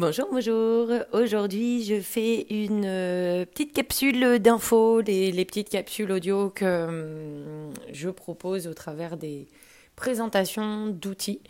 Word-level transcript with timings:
Bonjour, 0.00 0.28
bonjour. 0.30 0.90
Aujourd'hui, 1.10 1.82
je 1.82 2.00
fais 2.00 2.46
une 2.50 2.84
euh, 2.84 3.44
petite 3.44 3.72
capsule 3.72 4.38
d'infos, 4.38 5.00
les, 5.00 5.44
petites 5.44 5.70
capsules 5.70 6.12
audio 6.12 6.50
que 6.50 6.86
hum, 6.86 7.74
je 7.90 8.08
propose 8.08 8.68
au 8.68 8.74
travers 8.74 9.16
des 9.16 9.48
présentations 9.96 10.86
d'outils, 10.86 11.40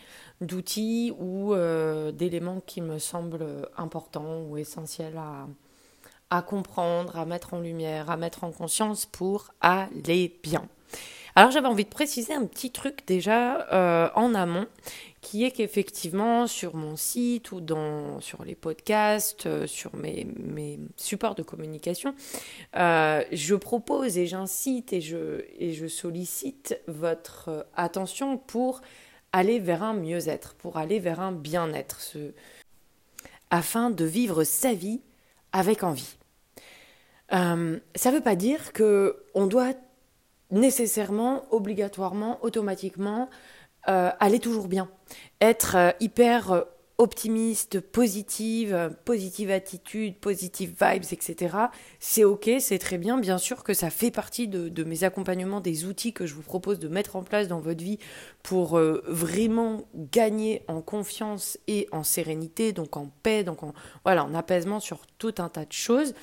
d'outils 0.41 1.13
ou 1.19 1.53
euh, 1.53 2.11
d'éléments 2.11 2.59
qui 2.65 2.81
me 2.81 2.97
semblent 2.97 3.69
importants 3.77 4.41
ou 4.49 4.57
essentiels 4.57 5.19
à 6.31 6.41
comprendre, 6.41 7.19
à 7.19 7.25
mettre 7.25 7.53
en 7.53 7.59
lumière, 7.59 8.09
à 8.09 8.17
mettre 8.17 8.43
en 8.43 8.51
conscience 8.51 9.05
pour 9.05 9.53
aller 9.61 10.39
bien. 10.41 10.67
Alors 11.35 11.51
j'avais 11.51 11.67
envie 11.67 11.85
de 11.85 11.89
préciser 11.89 12.33
un 12.33 12.45
petit 12.45 12.71
truc 12.71 13.05
déjà 13.05 13.67
euh, 13.73 14.09
en 14.15 14.33
amont, 14.33 14.67
qui 15.21 15.43
est 15.43 15.51
qu'effectivement 15.51 16.47
sur 16.47 16.75
mon 16.75 16.95
site 16.95 17.51
ou 17.51 17.61
dans, 17.61 18.19
sur 18.19 18.43
les 18.43 18.55
podcasts, 18.55 19.45
euh, 19.45 19.67
sur 19.67 19.95
mes, 19.95 20.25
mes, 20.37 20.79
supports 20.95 21.35
de 21.35 21.43
communication, 21.43 22.15
euh, 22.77 23.23
je 23.31 23.55
propose 23.55 24.17
et 24.17 24.27
j'incite 24.27 24.93
et 24.93 25.01
je, 25.01 25.45
et 25.57 25.73
je 25.73 25.87
sollicite 25.87 26.79
votre 26.87 27.67
attention 27.75 28.37
pour 28.37 28.81
aller 29.31 29.59
vers 29.59 29.83
un 29.83 29.93
mieux-être, 29.93 30.55
pour 30.55 30.77
aller 30.77 30.99
vers 30.99 31.19
un 31.19 31.31
bien-être, 31.31 31.99
afin 33.51 33.91
de 33.91 34.05
vivre 34.05 34.43
sa 34.43 34.73
vie 34.73 35.01
avec 35.51 35.83
envie. 35.83 36.15
Ça 37.31 37.55
ne 37.55 38.11
veut 38.11 38.21
pas 38.23 38.35
dire 38.35 38.73
que 38.73 39.23
on 39.35 39.45
doit 39.45 39.73
nécessairement, 40.51 41.43
obligatoirement, 41.51 42.39
automatiquement 42.41 43.29
euh, 43.87 44.11
aller 44.19 44.39
toujours 44.39 44.67
bien, 44.67 44.89
être 45.41 45.75
euh, 45.75 45.91
hyper 45.99 46.51
euh, 46.51 46.61
optimiste, 46.99 47.79
positive, 47.79 48.91
positive 49.05 49.51
attitude, 49.51 50.17
positive 50.17 50.75
vibes, 50.79 51.05
etc. 51.11 51.55
C'est 51.99 52.25
ok, 52.25 52.51
c'est 52.59 52.77
très 52.77 52.97
bien. 52.97 53.17
Bien 53.17 53.37
sûr 53.37 53.63
que 53.63 53.73
ça 53.73 53.89
fait 53.89 54.11
partie 54.11 54.49
de, 54.49 54.83
mes 54.83 55.05
accompagnements, 55.05 55.61
des 55.61 55.85
outils 55.85 56.11
que 56.11 56.25
je 56.25 56.33
vous 56.33 56.41
propose 56.41 56.77
de 56.77 56.89
mettre 56.89 57.15
en 57.15 57.23
place 57.23 57.47
dans 57.47 57.61
votre 57.61 57.81
vie 57.81 57.99
pour 58.43 58.77
vraiment 58.77 59.85
gagner 59.95 60.63
en 60.67 60.81
confiance 60.81 61.57
et 61.67 61.87
en 61.93 62.03
sérénité, 62.03 62.73
donc 62.73 62.97
en 62.97 63.09
paix, 63.23 63.45
donc 63.45 63.63
en, 63.63 63.73
voilà, 64.03 64.25
en 64.25 64.35
apaisement 64.35 64.81
sur 64.81 65.07
tout 65.17 65.35
un 65.37 65.47
tas 65.47 65.65
de 65.65 65.71
choses. 65.71 66.13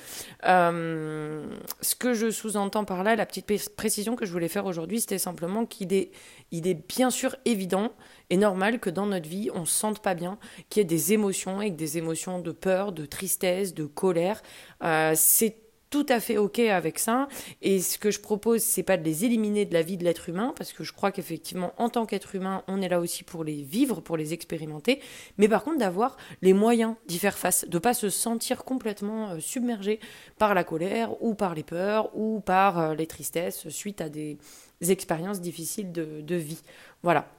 ce 0.43 1.95
que 1.97 2.13
je 2.13 2.29
sous-entends 2.29 2.85
par 2.85 3.03
là, 3.03 3.15
la 3.15 3.25
petite 3.25 3.47
précision 3.75 4.15
que 4.15 4.27
je 4.27 4.31
voulais 4.31 4.47
faire 4.47 4.67
aujourd'hui, 4.67 5.01
c'était 5.01 5.17
simplement 5.17 5.65
qu'il 5.65 5.91
est, 5.93 6.11
il 6.51 6.67
est 6.67 6.87
bien 6.87 7.09
sûr 7.09 7.35
évident 7.45 7.91
et 8.29 8.37
normal 8.37 8.79
que 8.79 8.89
dans 8.89 9.05
notre 9.05 9.27
vie, 9.27 9.49
on 9.53 9.65
se 9.65 9.73
sente 9.73 9.99
pas 9.99 10.13
bien, 10.13 10.37
qu'il 10.69 10.81
y 10.81 10.81
ait 10.81 10.85
des 10.85 11.13
émotions, 11.13 11.61
et 11.61 11.71
que 11.71 11.77
des 11.77 11.97
émotions 11.97 12.39
de 12.39 12.51
peur, 12.51 12.91
de 12.91 13.05
tristesse, 13.05 13.73
de 13.73 13.85
colère. 13.85 14.41
Euh, 14.83 15.13
c'est 15.15 15.57
tout 15.89 16.05
à 16.09 16.19
fait 16.19 16.37
ok 16.37 16.59
avec 16.59 16.99
ça. 16.99 17.27
Et 17.61 17.79
ce 17.79 17.97
que 17.97 18.11
je 18.11 18.19
propose, 18.19 18.61
c'est 18.61 18.83
pas 18.83 18.97
de 18.97 19.03
les 19.03 19.23
éliminer 19.23 19.65
de 19.65 19.73
la 19.73 19.81
vie 19.81 19.97
de 19.97 20.03
l'être 20.03 20.27
humain, 20.29 20.53
parce 20.57 20.73
que 20.73 20.83
je 20.83 20.91
crois 20.91 21.11
qu'effectivement, 21.11 21.73
en 21.77 21.89
tant 21.89 22.05
qu'être 22.05 22.35
humain, 22.35 22.63
on 22.67 22.81
est 22.81 22.89
là 22.89 22.99
aussi 22.99 23.23
pour 23.23 23.43
les 23.43 23.63
vivre, 23.63 24.01
pour 24.01 24.17
les 24.17 24.33
expérimenter. 24.33 24.99
Mais 25.37 25.47
par 25.47 25.63
contre, 25.63 25.77
d'avoir 25.77 26.17
les 26.41 26.53
moyens 26.53 26.95
d'y 27.07 27.19
faire 27.19 27.37
face, 27.37 27.65
de 27.67 27.79
pas 27.79 27.93
se 27.93 28.09
sentir 28.09 28.65
complètement 28.65 29.29
euh, 29.29 29.39
submergé 29.39 29.99
par 30.37 30.53
la 30.53 30.63
colère 30.63 31.21
ou 31.23 31.35
par 31.35 31.55
les 31.55 31.63
peurs 31.63 32.09
ou 32.17 32.41
par 32.41 32.79
euh, 32.79 32.95
les 32.95 33.07
tristesses 33.07 33.69
suite 33.69 34.01
à 34.01 34.09
des 34.09 34.37
expériences 34.81 35.41
difficiles 35.41 35.91
de 35.91 36.35
vie. 36.35 36.61
Voilà. 37.01 37.36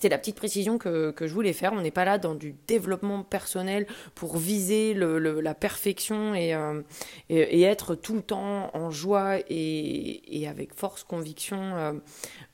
C'est 0.00 0.10
la 0.10 0.18
petite 0.18 0.36
précision 0.36 0.76
que, 0.76 1.14
je 1.18 1.32
voulais 1.32 1.54
faire. 1.54 1.72
On 1.72 1.80
n'est 1.80 1.90
pas 1.90 2.04
là 2.04 2.18
dans 2.18 2.34
du 2.34 2.54
développement 2.66 3.22
personnel 3.22 3.86
pour 4.14 4.36
viser 4.36 4.92
la 4.92 5.54
perfection 5.54 6.34
euh, 6.34 6.82
et, 7.30 7.60
et, 7.60 7.62
être 7.62 7.94
tout 7.94 8.14
le 8.14 8.22
temps 8.22 8.70
en 8.74 8.90
joie 8.90 9.38
et, 9.48 10.46
avec 10.48 10.74
force 10.74 11.02
conviction 11.02 11.58
euh, 11.76 11.92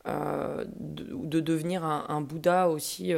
euh, 0.06 0.64
de, 0.78 1.40
devenir 1.40 1.84
un, 1.84 2.20
Bouddha 2.20 2.68
aussi 2.68 3.12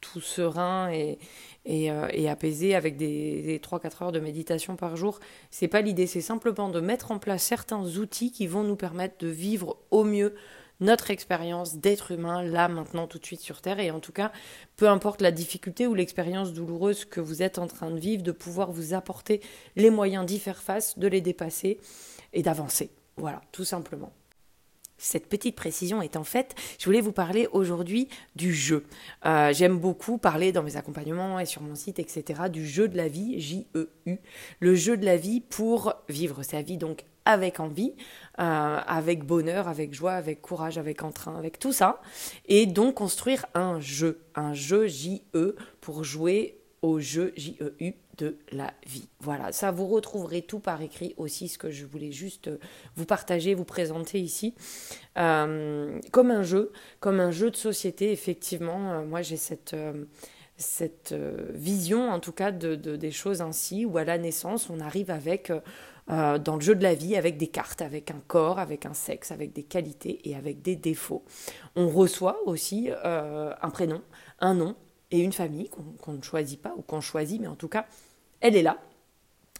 tout 0.00 0.20
serein 0.20 0.90
et, 0.90 1.18
et, 1.66 2.28
apaisé 2.28 2.74
avec 2.74 2.96
des, 2.96 3.42
des 3.42 3.58
3-4 3.58 4.04
heures 4.04 4.12
de 4.12 4.20
méditation 4.20 4.76
par 4.76 4.96
jour. 4.96 5.20
C'est 5.50 5.68
pas 5.68 5.82
l'idée, 5.82 6.06
c'est 6.06 6.22
simplement 6.22 6.70
de 6.70 6.80
mettre 6.80 7.10
en 7.10 7.18
place 7.18 7.42
certains 7.42 7.84
outils 7.98 8.32
qui 8.32 8.46
vont 8.46 8.62
nous 8.62 8.76
permettre 8.76 9.18
de 9.18 9.28
vivre 9.28 9.76
au 9.90 10.04
mieux 10.04 10.34
notre 10.80 11.10
expérience 11.10 11.76
d'être 11.76 12.12
humain 12.12 12.42
là, 12.42 12.68
maintenant, 12.68 13.06
tout 13.06 13.18
de 13.18 13.26
suite 13.26 13.40
sur 13.40 13.60
Terre. 13.60 13.80
Et 13.80 13.90
en 13.90 14.00
tout 14.00 14.12
cas, 14.12 14.32
peu 14.76 14.88
importe 14.88 15.20
la 15.20 15.32
difficulté 15.32 15.86
ou 15.86 15.94
l'expérience 15.94 16.52
douloureuse 16.52 17.04
que 17.04 17.20
vous 17.20 17.42
êtes 17.42 17.58
en 17.58 17.66
train 17.66 17.90
de 17.90 17.98
vivre, 17.98 18.22
de 18.22 18.32
pouvoir 18.32 18.70
vous 18.70 18.94
apporter 18.94 19.40
les 19.76 19.90
moyens 19.90 20.26
d'y 20.26 20.38
faire 20.38 20.62
face, 20.62 20.98
de 20.98 21.08
les 21.08 21.20
dépasser 21.20 21.78
et 22.32 22.42
d'avancer. 22.42 22.90
Voilà, 23.16 23.40
tout 23.52 23.64
simplement. 23.64 24.12
Cette 25.00 25.28
petite 25.28 25.54
précision 25.54 26.02
est 26.02 26.16
en 26.16 26.24
fait, 26.24 26.56
je 26.78 26.84
voulais 26.84 27.00
vous 27.00 27.12
parler 27.12 27.48
aujourd'hui 27.52 28.08
du 28.34 28.52
jeu. 28.52 28.84
Euh, 29.24 29.52
j'aime 29.52 29.78
beaucoup 29.78 30.18
parler 30.18 30.50
dans 30.50 30.64
mes 30.64 30.76
accompagnements 30.76 31.38
et 31.38 31.46
sur 31.46 31.62
mon 31.62 31.76
site, 31.76 32.00
etc., 32.00 32.42
du 32.50 32.66
jeu 32.66 32.88
de 32.88 32.96
la 32.96 33.06
vie, 33.06 33.40
J-E-U, 33.40 34.18
le 34.58 34.74
jeu 34.74 34.96
de 34.96 35.04
la 35.04 35.16
vie 35.16 35.40
pour 35.40 35.94
vivre 36.08 36.42
sa 36.42 36.62
vie 36.62 36.78
donc 36.78 37.04
avec 37.28 37.60
envie, 37.60 37.94
euh, 38.40 38.80
avec 38.86 39.24
bonheur, 39.24 39.68
avec 39.68 39.92
joie, 39.92 40.14
avec 40.14 40.40
courage, 40.40 40.78
avec 40.78 41.04
entrain, 41.04 41.36
avec 41.36 41.58
tout 41.58 41.74
ça. 41.74 42.00
Et 42.46 42.64
donc 42.64 42.94
construire 42.94 43.44
un 43.52 43.80
jeu, 43.80 44.22
un 44.34 44.54
jeu 44.54 44.86
J-E 44.86 45.54
pour 45.82 46.04
jouer 46.04 46.58
au 46.80 47.00
jeu 47.00 47.34
J-E-U 47.36 47.92
de 48.16 48.38
la 48.50 48.72
vie. 48.86 49.08
Voilà, 49.20 49.52
ça 49.52 49.70
vous 49.70 49.86
retrouverez 49.88 50.40
tout 50.40 50.58
par 50.58 50.80
écrit 50.80 51.14
aussi, 51.18 51.48
ce 51.48 51.58
que 51.58 51.70
je 51.70 51.84
voulais 51.84 52.12
juste 52.12 52.50
vous 52.96 53.04
partager, 53.04 53.54
vous 53.54 53.66
présenter 53.66 54.18
ici. 54.20 54.54
Euh, 55.18 56.00
comme 56.10 56.30
un 56.30 56.42
jeu, 56.42 56.72
comme 56.98 57.20
un 57.20 57.30
jeu 57.30 57.50
de 57.50 57.56
société, 57.56 58.10
effectivement, 58.10 58.92
euh, 58.92 59.04
moi 59.04 59.20
j'ai 59.20 59.36
cette 59.36 59.76
cette 60.56 61.14
vision 61.50 62.10
en 62.10 62.18
tout 62.18 62.32
cas 62.32 62.50
de, 62.50 62.74
des 62.74 63.10
choses 63.12 63.42
ainsi, 63.42 63.84
où 63.84 63.96
à 63.96 64.02
la 64.02 64.18
naissance 64.18 64.70
on 64.70 64.80
arrive 64.80 65.10
avec 65.10 65.52
euh, 66.10 66.38
dans 66.38 66.54
le 66.54 66.60
jeu 66.60 66.74
de 66.74 66.82
la 66.82 66.94
vie 66.94 67.16
avec 67.16 67.36
des 67.36 67.48
cartes, 67.48 67.82
avec 67.82 68.10
un 68.10 68.20
corps, 68.26 68.58
avec 68.58 68.86
un 68.86 68.94
sexe, 68.94 69.30
avec 69.30 69.52
des 69.52 69.62
qualités 69.62 70.20
et 70.28 70.34
avec 70.34 70.62
des 70.62 70.76
défauts. 70.76 71.24
On 71.76 71.88
reçoit 71.88 72.38
aussi 72.46 72.90
euh, 73.04 73.52
un 73.60 73.70
prénom, 73.70 74.02
un 74.40 74.54
nom 74.54 74.74
et 75.10 75.20
une 75.20 75.32
famille 75.32 75.70
qu'on 76.00 76.12
ne 76.12 76.22
choisit 76.22 76.60
pas 76.60 76.74
ou 76.76 76.82
qu'on 76.82 77.00
choisit, 77.00 77.40
mais 77.40 77.46
en 77.46 77.56
tout 77.56 77.68
cas, 77.68 77.86
elle 78.40 78.56
est 78.56 78.62
là. 78.62 78.78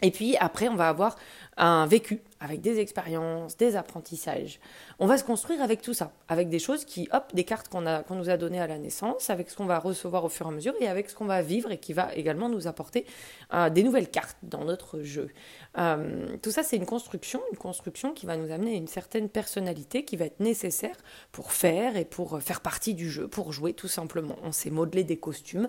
Et 0.03 0.11
puis 0.11 0.37
après, 0.39 0.69
on 0.69 0.77
va 0.77 0.89
avoir 0.89 1.17
un 1.57 1.87
vécu 1.87 2.21
avec 2.41 2.61
des 2.61 2.79
expériences, 2.79 3.57
des 3.57 3.75
apprentissages. 3.75 4.61
On 5.01 5.07
va 5.07 5.19
se 5.19 5.25
construire 5.25 5.61
avec 5.61 5.83
tout 5.83 5.93
ça, 5.93 6.13
avec 6.29 6.49
des 6.49 6.61
choses 6.61 6.85
qui, 6.85 7.09
hop, 7.13 7.25
des 7.35 7.43
cartes 7.43 7.69
qu'on 7.69 7.85
qu'on 8.07 8.15
nous 8.15 8.31
a 8.31 8.37
données 8.37 8.61
à 8.61 8.69
la 8.69 8.79
naissance, 8.79 9.29
avec 9.31 9.51
ce 9.51 9.57
qu'on 9.57 9.67
va 9.67 9.81
recevoir 9.81 10.25
au 10.25 10.29
fur 10.29 10.47
et 10.47 10.49
à 10.51 10.53
mesure 10.53 10.75
et 10.81 10.87
avec 10.87 11.11
ce 11.11 11.17
qu'on 11.17 11.25
va 11.25 11.43
vivre 11.43 11.73
et 11.73 11.79
qui 11.79 11.93
va 11.93 12.15
également 12.15 12.49
nous 12.49 12.69
apporter 12.69 13.07
euh, 13.55 13.71
des 13.71 13.83
nouvelles 13.83 14.09
cartes 14.09 14.37
dans 14.43 14.65
notre 14.65 15.03
jeu. 15.03 15.31
Euh, 15.79 16.37
tout 16.43 16.53
ça, 16.53 16.63
c'est 16.63 16.77
une 16.77 16.87
construction, 16.87 17.41
une 17.51 17.59
construction 17.59 18.13
qui 18.13 18.27
va 18.27 18.37
nous 18.37 18.53
amener 18.53 18.73
à 18.73 18.77
une 18.77 18.89
certaine 18.89 19.29
personnalité 19.29 20.05
qui 20.05 20.17
va 20.17 20.27
être 20.27 20.41
nécessaire 20.41 20.97
pour 21.33 21.51
faire 21.51 21.97
et 21.97 22.05
pour 22.05 22.41
faire 22.41 22.61
partie 22.61 22.95
du 22.95 23.11
jeu, 23.11 23.27
pour 23.27 23.53
jouer 23.53 23.73
tout 23.73 23.89
simplement. 23.89 24.37
On 24.45 24.53
s'est 24.53 24.71
modelé 24.71 25.03
des 25.03 25.19
costumes. 25.19 25.69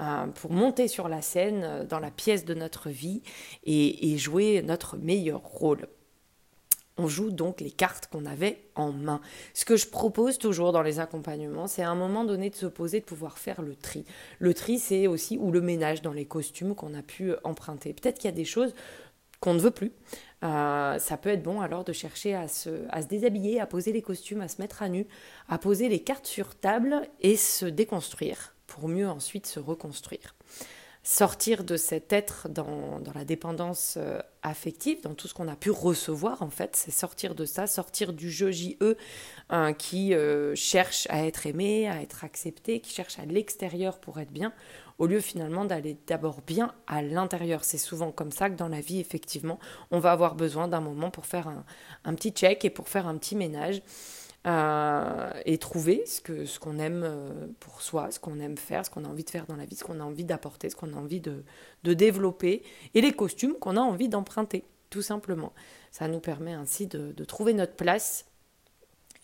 Euh, 0.00 0.26
pour 0.26 0.52
monter 0.52 0.88
sur 0.88 1.08
la 1.08 1.20
scène 1.20 1.62
euh, 1.64 1.84
dans 1.84 1.98
la 1.98 2.10
pièce 2.10 2.44
de 2.44 2.54
notre 2.54 2.88
vie 2.88 3.22
et, 3.64 4.16
jouer 4.16 4.62
notre 4.62 4.96
meilleur 4.96 5.40
rôle. 5.40 5.86
On 6.98 7.08
joue 7.08 7.30
donc 7.30 7.60
les 7.60 7.70
cartes 7.70 8.06
qu'on 8.06 8.26
avait 8.26 8.62
en 8.74 8.92
main. 8.92 9.20
Ce 9.54 9.64
que 9.64 9.76
je 9.76 9.86
propose 9.86 10.38
toujours 10.38 10.72
dans 10.72 10.82
les 10.82 11.00
accompagnements, 11.00 11.66
c'est 11.66 11.82
à 11.82 11.90
un 11.90 11.94
moment 11.94 12.24
donné 12.24 12.50
de 12.50 12.54
se 12.54 12.66
poser, 12.66 13.00
de 13.00 13.04
pouvoir 13.04 13.38
faire 13.38 13.62
le 13.62 13.74
tri. 13.74 14.04
Le 14.38 14.54
tri, 14.54 14.78
c'est 14.78 15.06
aussi, 15.06 15.38
ou 15.38 15.50
le 15.50 15.60
ménage 15.60 16.02
dans 16.02 16.12
les 16.12 16.26
costumes 16.26 16.74
qu'on 16.74 16.94
a 16.94 17.02
pu 17.02 17.32
emprunter. 17.44 17.92
Peut-être 17.94 18.18
qu'il 18.18 18.26
y 18.30 18.32
a 18.32 18.36
des 18.36 18.44
choses 18.44 18.74
qu'on 19.40 19.54
ne 19.54 19.60
veut 19.60 19.70
plus. 19.70 19.92
Euh, 20.44 20.98
ça 20.98 21.16
peut 21.16 21.30
être 21.30 21.42
bon 21.42 21.60
alors 21.60 21.84
de 21.84 21.92
chercher 21.92 22.34
à 22.34 22.46
se, 22.46 22.70
à 22.90 23.02
se 23.02 23.08
déshabiller, 23.08 23.60
à 23.60 23.66
poser 23.66 23.92
les 23.92 24.02
costumes, 24.02 24.40
à 24.40 24.48
se 24.48 24.60
mettre 24.60 24.82
à 24.82 24.88
nu, 24.88 25.06
à 25.48 25.58
poser 25.58 25.88
les 25.88 26.00
cartes 26.00 26.26
sur 26.26 26.54
table 26.54 27.02
et 27.20 27.36
se 27.36 27.66
déconstruire 27.66 28.54
pour 28.72 28.88
mieux 28.88 29.08
ensuite 29.08 29.46
se 29.46 29.60
reconstruire. 29.60 30.34
Sortir 31.04 31.64
de 31.64 31.76
cet 31.76 32.12
être 32.12 32.48
dans, 32.48 33.00
la 33.14 33.24
dépendance 33.24 33.96
euh, 33.98 34.20
affective, 34.42 35.02
dans 35.02 35.14
tout 35.14 35.28
ce 35.28 35.34
qu'on 35.34 35.48
a 35.48 35.56
pu 35.56 35.70
recevoir 35.70 36.42
en 36.42 36.48
fait, 36.48 36.74
c'est 36.76 36.92
sortir 36.92 37.34
de 37.34 37.44
ça, 37.44 37.66
sortir 37.66 38.12
du 38.12 38.30
jeu 38.30 38.50
JE 38.50 38.96
hein, 39.50 39.74
qui 39.74 40.14
euh, 40.14 40.54
cherche 40.54 41.06
à 41.10 41.26
être 41.26 41.46
aimé, 41.46 41.88
à 41.88 42.00
être 42.00 42.24
accepté, 42.24 42.80
qui 42.80 42.94
cherche 42.94 43.18
à 43.18 43.26
l'extérieur 43.26 43.98
pour 43.98 44.20
être 44.20 44.30
bien, 44.30 44.52
au 44.98 45.06
lieu 45.06 45.20
finalement 45.20 45.64
d'aller 45.64 45.98
d'abord 46.06 46.40
bien 46.40 46.72
à 46.86 47.02
l'intérieur. 47.02 47.64
C'est 47.64 47.78
souvent 47.78 48.10
comme 48.10 48.32
ça 48.32 48.48
que 48.48 48.54
dans 48.54 48.68
la 48.68 48.80
vie, 48.80 49.00
effectivement, 49.00 49.58
on 49.90 49.98
va 49.98 50.12
avoir 50.12 50.34
besoin 50.34 50.68
d'un 50.68 50.80
moment 50.80 51.10
pour 51.10 51.26
faire 51.26 51.48
un, 51.48 51.64
un 52.04 52.14
petit 52.14 52.30
check 52.30 52.64
et 52.64 52.70
pour 52.70 52.88
faire 52.88 53.06
un 53.06 53.18
petit 53.18 53.36
ménage. 53.36 53.82
Et 54.44 55.58
trouver 55.58 56.04
ce 56.06 56.20
que 56.20 56.46
ce 56.46 56.58
qu'on 56.58 56.78
aime 56.78 57.54
pour 57.60 57.80
soi, 57.80 58.10
ce 58.10 58.18
qu'on 58.18 58.40
aime 58.40 58.58
faire, 58.58 58.84
ce 58.84 58.90
qu'on 58.90 59.04
a 59.04 59.08
envie 59.08 59.24
de 59.24 59.30
faire 59.30 59.46
dans 59.46 59.56
la 59.56 59.64
vie, 59.64 59.76
ce 59.76 59.84
qu'on 59.84 60.00
a 60.00 60.04
envie 60.04 60.24
d'apporter, 60.24 60.68
ce 60.68 60.76
qu'on 60.76 60.92
a 60.94 60.96
envie 60.96 61.20
de, 61.20 61.44
de 61.84 61.94
développer, 61.94 62.62
et 62.94 63.00
les 63.00 63.12
costumes 63.12 63.54
qu'on 63.54 63.76
a 63.76 63.80
envie 63.80 64.08
d'emprunter, 64.08 64.64
tout 64.90 65.02
simplement. 65.02 65.52
Ça 65.92 66.08
nous 66.08 66.20
permet 66.20 66.54
ainsi 66.54 66.86
de, 66.88 67.12
de 67.12 67.24
trouver 67.24 67.54
notre 67.54 67.74
place 67.74 68.26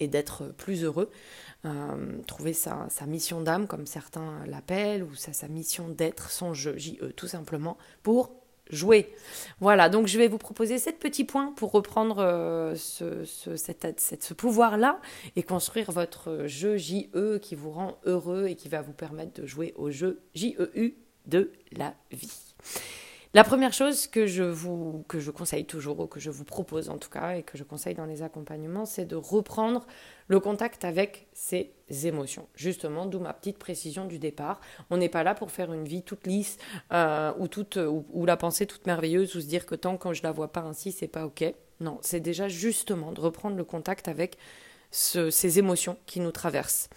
et 0.00 0.08
d'être 0.08 0.46
plus 0.56 0.84
heureux. 0.84 1.10
Euh, 1.64 2.22
trouver 2.26 2.52
sa, 2.52 2.86
sa 2.88 3.06
mission 3.06 3.40
d'âme, 3.40 3.66
comme 3.66 3.86
certains 3.86 4.46
l'appellent, 4.46 5.02
ou 5.02 5.14
sa, 5.14 5.32
sa 5.32 5.48
mission 5.48 5.88
d'être, 5.88 6.30
son 6.30 6.54
jeu, 6.54 6.76
J-E, 6.76 7.10
tout 7.10 7.26
simplement, 7.26 7.76
pour 8.04 8.37
jouer. 8.70 9.12
Voilà, 9.60 9.88
donc 9.88 10.06
je 10.06 10.18
vais 10.18 10.28
vous 10.28 10.38
proposer 10.38 10.78
sept 10.78 10.98
petits 10.98 11.24
points 11.24 11.52
pour 11.56 11.72
reprendre 11.72 12.18
euh, 12.18 12.74
ce, 12.76 13.24
ce, 13.24 14.34
pouvoir-là 14.34 15.00
et 15.36 15.42
construire 15.42 15.90
votre 15.90 16.46
jeu 16.46 16.76
JE 16.76 17.38
qui 17.40 17.54
vous 17.54 17.70
rend 17.70 17.98
heureux 18.04 18.46
et 18.46 18.54
qui 18.54 18.68
va 18.68 18.82
vous 18.82 18.92
permettre 18.92 19.40
de 19.40 19.46
jouer 19.46 19.74
au 19.76 19.90
jeu 19.90 20.20
JEU 20.34 20.94
de 21.26 21.52
la 21.72 21.94
vie. 22.10 22.54
La 23.34 23.44
première 23.44 23.74
chose 23.74 24.06
que 24.06 24.26
je 24.26 24.42
vous 24.42 25.04
que 25.06 25.20
je 25.20 25.30
conseille 25.30 25.66
toujours 25.66 26.00
ou 26.00 26.06
que 26.06 26.18
je 26.18 26.30
vous 26.30 26.44
propose 26.44 26.88
en 26.88 26.96
tout 26.96 27.10
cas 27.10 27.36
et 27.36 27.42
que 27.42 27.58
je 27.58 27.64
conseille 27.64 27.94
dans 27.94 28.06
les 28.06 28.22
accompagnements, 28.22 28.86
c'est 28.86 29.04
de 29.04 29.16
reprendre 29.16 29.86
le 30.28 30.40
contact 30.40 30.84
avec 30.86 31.26
ses 31.34 31.70
émotions. 32.04 32.48
Justement, 32.54 33.04
d'où 33.04 33.18
ma 33.18 33.34
petite 33.34 33.58
précision 33.58 34.06
du 34.06 34.18
départ. 34.18 34.60
On 34.88 34.96
n'est 34.96 35.10
pas 35.10 35.24
là 35.24 35.34
pour 35.34 35.50
faire 35.50 35.72
une 35.74 35.84
vie 35.84 36.02
toute 36.02 36.26
lisse 36.26 36.56
euh, 36.92 37.32
ou 37.38 37.48
toute 37.48 37.76
ou, 37.76 38.24
la 38.24 38.38
pensée 38.38 38.66
toute 38.66 38.86
merveilleuse 38.86 39.36
ou 39.36 39.40
se 39.40 39.46
dire 39.46 39.66
que 39.66 39.74
tant 39.74 39.98
que 39.98 40.14
je 40.14 40.22
la 40.22 40.32
vois 40.32 40.50
pas 40.50 40.62
ainsi, 40.62 40.90
c'est 40.90 41.06
pas 41.06 41.26
ok. 41.26 41.44
Non, 41.80 41.98
c'est 42.00 42.20
déjà 42.20 42.48
justement 42.48 43.12
de 43.12 43.20
reprendre 43.20 43.56
le 43.56 43.64
contact 43.64 44.08
avec 44.08 44.38
ces 44.90 45.58
émotions 45.58 45.98
qui 46.06 46.20
nous 46.20 46.32
traversent. 46.32 46.88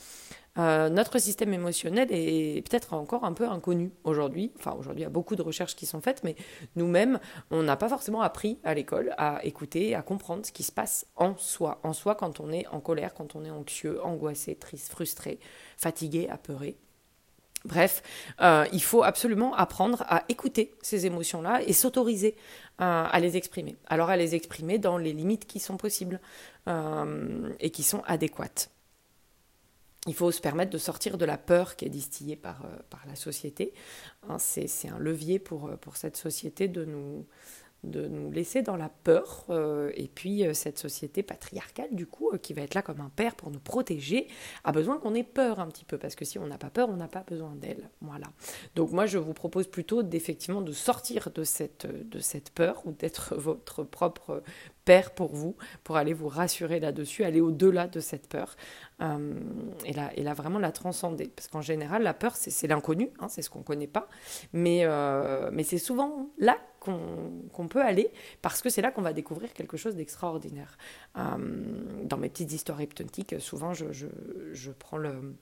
Euh, 0.58 0.90
notre 0.90 1.18
système 1.20 1.54
émotionnel 1.54 2.10
est 2.12 2.68
peut-être 2.68 2.94
encore 2.94 3.24
un 3.24 3.34
peu 3.34 3.48
inconnu 3.48 3.92
aujourd'hui. 4.04 4.52
Enfin, 4.58 4.76
aujourd'hui, 4.78 5.02
il 5.02 5.04
y 5.04 5.08
a 5.08 5.10
beaucoup 5.10 5.36
de 5.36 5.42
recherches 5.42 5.76
qui 5.76 5.86
sont 5.86 6.02
faites, 6.02 6.24
mais 6.24 6.36
nous-mêmes, 6.76 7.20
on 7.52 7.64
n'a 7.64 7.78
pas 7.78 7.88
forcément 7.88 8.22
appris 8.22 8.60
à 8.64 8.74
l'école 8.74 9.14
à 9.18 9.44
écouter, 9.46 9.96
à 9.96 10.02
comprendre 10.02 10.46
ce 10.46 10.52
qui 10.52 10.64
se 10.64 10.72
passe 10.72 11.06
en 11.16 11.38
soi. 11.38 11.80
En 11.84 11.94
soi, 11.94 12.16
quand 12.16 12.40
on 12.40 12.52
est 12.52 12.68
en 12.68 12.82
colère, 12.82 13.14
quand 13.14 13.36
on 13.36 13.46
est 13.46 13.50
anxieux, 13.50 14.04
angoissé, 14.04 14.56
triste, 14.56 14.90
frustré, 14.90 15.40
fatigué, 15.78 16.28
apeuré. 16.30 16.78
Bref, 17.64 18.02
euh, 18.42 18.66
il 18.74 18.82
faut 18.82 19.04
absolument 19.04 19.54
apprendre 19.54 20.04
à 20.10 20.24
écouter 20.30 20.74
ces 20.82 21.06
émotions-là 21.06 21.62
et 21.66 21.74
s'autoriser 21.74 22.36
euh, 22.82 23.06
à 23.10 23.20
les 23.20 23.38
exprimer. 23.38 23.78
Alors 23.86 24.10
à 24.10 24.18
les 24.18 24.34
exprimer 24.34 24.80
dans 24.80 24.98
les 24.98 25.14
limites 25.14 25.46
qui 25.46 25.60
sont 25.60 25.78
possibles 25.78 26.20
et 27.60 27.72
qui 27.72 27.84
sont 27.84 28.04
adéquates 28.06 28.70
il 30.08 30.16
faut 30.16 30.32
se 30.32 30.42
permettre 30.42 30.72
de 30.72 30.78
sortir 30.80 31.18
de 31.18 31.26
la 31.26 31.38
peur 31.38 31.76
qui 31.76 31.86
est 31.86 31.90
distillée 31.90 32.36
par, 32.36 32.66
euh, 32.66 32.78
la 33.08 33.16
société. 33.16 33.74
Hein, 34.28 34.38
c'est 34.40 34.90
un 34.90 34.98
levier 34.98 35.38
pour, 35.38 35.68
euh, 35.68 35.76
pour 35.78 35.98
cette 35.98 36.18
société 36.18 36.68
de 36.68 36.86
nous, 36.86 37.28
de 37.84 38.08
nous 38.08 38.32
laisser 38.32 38.62
dans 38.62 38.76
la 38.76 38.90
peur. 38.90 39.46
Euh, 39.50 39.92
et 39.96 40.08
puis 40.08 40.44
cette 40.54 40.78
société 40.78 41.24
patriarcale, 41.24 41.90
du 41.92 42.06
coup, 42.06 42.32
qui 42.42 42.54
va 42.54 42.62
être 42.62 42.74
là 42.74 42.82
comme 42.82 43.02
un 43.02 43.12
père 43.16 43.36
pour 43.36 43.52
nous 43.52 43.60
protéger, 43.60 44.28
a 44.64 44.72
besoin 44.72 44.98
qu'on 44.98 45.14
ait 45.14 45.24
peur 45.24 45.60
un 45.60 45.68
petit 45.68 45.86
peu. 45.86 45.98
Parce 45.98 46.16
que 46.16 46.26
si 46.26 46.40
on 46.40 46.48
n'a 46.48 46.58
pas 46.58 46.70
peur, 46.70 46.90
on 46.90 46.98
n'a 46.98 47.08
pas 47.08 47.24
besoin 47.28 47.56
d'elle. 47.56 47.90
Voilà. 48.02 48.28
Donc 48.76 48.92
moi, 48.92 49.06
je 49.06 49.18
vous 49.18 49.34
propose 49.34 49.68
plutôt 49.68 50.04
d'effectivement 50.04 50.62
de 50.62 50.72
sortir 50.72 51.30
de 51.34 51.44
cette, 51.44 51.88
de 51.88 52.20
cette 52.20 52.52
peur 52.52 52.82
ou 52.86 52.92
d'être 52.92 53.36
votre 53.38 53.84
propre 53.84 54.44
père 54.86 55.12
pour 55.12 55.34
vous, 55.34 55.56
pour 55.84 55.96
aller 55.98 56.14
vous 56.14 56.28
rassurer 56.28 56.80
là-dessus, 56.80 57.24
aller 57.24 57.42
au-delà 57.42 57.88
de 57.88 58.00
cette 58.00 58.28
peur. 58.28 58.56
Euh, 59.02 59.34
et, 59.86 59.94
là, 59.94 60.12
et 60.16 60.24
là, 60.24 60.34
vraiment 60.34 60.60
la 60.60 60.72
transcender. 60.72 61.32
Parce 61.36 61.48
qu'en 61.48 61.62
général, 61.62 62.04
la 62.04 62.14
peur, 62.14 62.36
c'est 62.36 62.68
l'inconnu, 62.68 63.12
hein, 63.20 63.28
c'est 63.30 63.42
ce 63.42 63.50
qu'on 63.50 63.60
ne 63.60 63.64
connaît 63.64 63.88
pas. 63.88 64.08
Mais, 64.54 64.82
euh, 64.84 65.50
mais 65.52 65.64
c'est 65.64 65.78
souvent 65.78 66.30
là 66.38 66.58
qu'on 66.82 67.68
peut 67.68 67.82
aller, 67.82 68.12
parce 68.42 68.62
que 68.62 68.70
c'est 68.70 68.82
là 68.82 68.92
qu'on 68.92 69.04
va 69.04 69.14
découvrir 69.14 69.54
quelque 69.54 69.78
chose 69.78 69.96
d'extraordinaire. 69.96 70.78
Euh, 71.18 71.38
dans 72.04 72.18
mes 72.18 72.30
petites 72.30 72.52
histoires 72.52 72.82
hypnotiques, 72.82 73.36
souvent, 73.40 73.74
je, 73.74 74.72
prends 74.80 74.98
le 74.98 75.36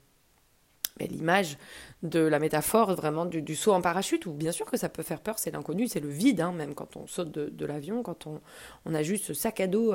l'image 1.08 1.56
de 2.02 2.20
la 2.20 2.38
métaphore 2.38 2.94
vraiment 2.94 3.24
du, 3.24 3.56
saut 3.56 3.72
en 3.72 3.80
parachute, 3.80 4.26
où 4.26 4.32
bien 4.32 4.52
sûr 4.52 4.66
que 4.66 4.76
ça 4.76 4.90
peut 4.90 5.02
faire 5.02 5.22
peur, 5.22 5.38
c'est 5.38 5.50
l'inconnu, 5.50 5.88
c'est 5.88 6.00
le 6.00 6.10
vide, 6.10 6.42
hein, 6.42 6.52
même 6.52 6.74
quand 6.74 6.94
on 6.94 7.06
saute 7.06 7.30
de, 7.30 7.64
l'avion, 7.64 8.02
quand 8.02 8.26
on, 8.26 8.94
a 8.94 9.02
juste 9.02 9.24
ce 9.24 9.32
sac 9.32 9.60
à 9.60 9.66
dos 9.66 9.94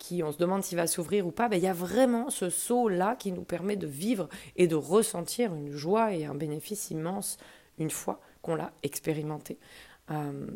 qui 0.00 0.22
on 0.22 0.32
se 0.32 0.38
demande 0.38 0.64
s'il 0.64 0.78
va 0.78 0.86
s'ouvrir 0.86 1.26
ou 1.26 1.30
pas, 1.30 1.48
ben, 1.48 1.56
il 1.56 1.62
y 1.62 1.68
a 1.68 1.72
vraiment 1.72 2.30
ce 2.30 2.48
saut-là 2.48 3.14
qui 3.16 3.32
nous 3.32 3.42
permet 3.44 3.76
de 3.76 3.86
vivre 3.86 4.28
et 4.56 4.66
de 4.66 4.74
ressentir 4.74 5.54
une 5.54 5.72
joie 5.72 6.14
et 6.14 6.24
un 6.24 6.34
bénéfice 6.34 6.90
immense 6.90 7.38
une 7.78 7.90
fois 7.90 8.20
qu'on 8.42 8.54
l'a 8.54 8.72
expérimenté. 8.82 9.58
Euh, 10.10 10.46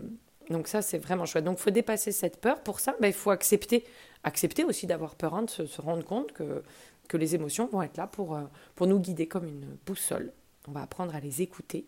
donc 0.50 0.68
ça, 0.68 0.82
c'est 0.82 0.98
vraiment 0.98 1.26
chouette. 1.26 1.44
Donc 1.44 1.58
il 1.58 1.62
faut 1.62 1.70
dépasser 1.70 2.12
cette 2.12 2.40
peur. 2.40 2.60
Pour 2.62 2.80
ça, 2.80 2.94
ben, 3.00 3.08
il 3.08 3.14
faut 3.14 3.30
accepter, 3.30 3.84
accepter 4.22 4.64
aussi 4.64 4.86
d'avoir 4.86 5.14
peur, 5.14 5.34
hein, 5.34 5.42
de 5.42 5.66
se, 5.66 5.80
rendre 5.80 6.04
compte 6.04 6.32
que, 6.32 6.62
que 7.08 7.16
les 7.16 7.34
émotions 7.34 7.66
vont 7.66 7.82
être 7.82 7.96
là 7.96 8.06
pour, 8.06 8.34
euh, 8.34 8.42
pour 8.74 8.86
nous 8.86 8.98
guider 8.98 9.26
comme 9.26 9.46
une 9.46 9.76
boussole. 9.86 10.32
On 10.68 10.72
va 10.72 10.82
apprendre 10.82 11.14
à 11.14 11.20
les 11.20 11.42
écouter, 11.42 11.86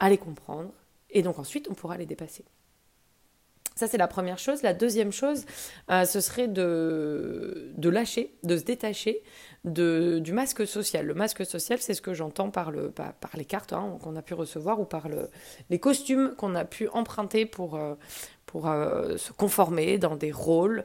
à 0.00 0.08
les 0.10 0.18
comprendre, 0.18 0.70
et 1.10 1.22
donc 1.22 1.38
ensuite, 1.38 1.68
on 1.70 1.74
pourra 1.74 1.96
les 1.96 2.06
dépasser. 2.06 2.44
Ça, 3.74 3.86
c'est 3.88 3.98
la 3.98 4.08
première 4.08 4.38
chose. 4.38 4.62
La 4.62 4.74
deuxième 4.74 5.12
chose, 5.12 5.44
euh, 5.90 6.04
ce 6.04 6.20
serait 6.20 6.48
de, 6.48 7.72
lâcher, 7.82 8.34
de 8.42 8.56
se 8.56 8.64
détacher 8.64 9.22
du 9.64 10.32
masque 10.32 10.66
social. 10.66 11.06
Le 11.06 11.14
masque 11.14 11.46
social, 11.46 11.78
c'est 11.80 11.94
ce 11.94 12.02
que 12.02 12.14
j'entends 12.14 12.50
par, 12.50 12.70
le, 12.70 12.90
par, 12.90 13.14
les 13.34 13.44
cartes 13.44 13.72
hein, 13.72 13.98
qu'on 14.02 14.16
a 14.16 14.22
pu 14.22 14.34
recevoir 14.34 14.80
ou 14.80 14.84
par 14.84 15.08
le, 15.08 15.30
les 15.70 15.78
costumes 15.78 16.34
qu'on 16.36 16.54
a 16.54 16.64
pu 16.64 16.88
emprunter 16.88 17.46
pour, 17.46 17.76
euh, 17.76 17.94
euh, 18.54 19.16
se 19.16 19.32
conformer 19.32 19.98
dans 19.98 20.16
des 20.16 20.32
rôles, 20.32 20.84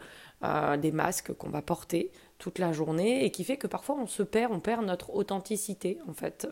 des 0.77 0.91
masques 0.91 1.33
qu'on 1.33 1.49
va 1.49 1.63
porter 1.63 2.11
toute 2.37 2.59
la 2.59 2.71
journée 2.71 3.25
et 3.25 3.31
qui 3.31 3.43
fait 3.43 3.57
que 3.57 3.65
parfois 3.65 3.95
on 3.99 4.05
se 4.05 4.21
perd, 4.21 4.53
on 4.53 4.59
perd 4.59 4.85
notre 4.85 5.15
authenticité 5.15 5.97
en 6.07 6.13
fait. 6.13 6.47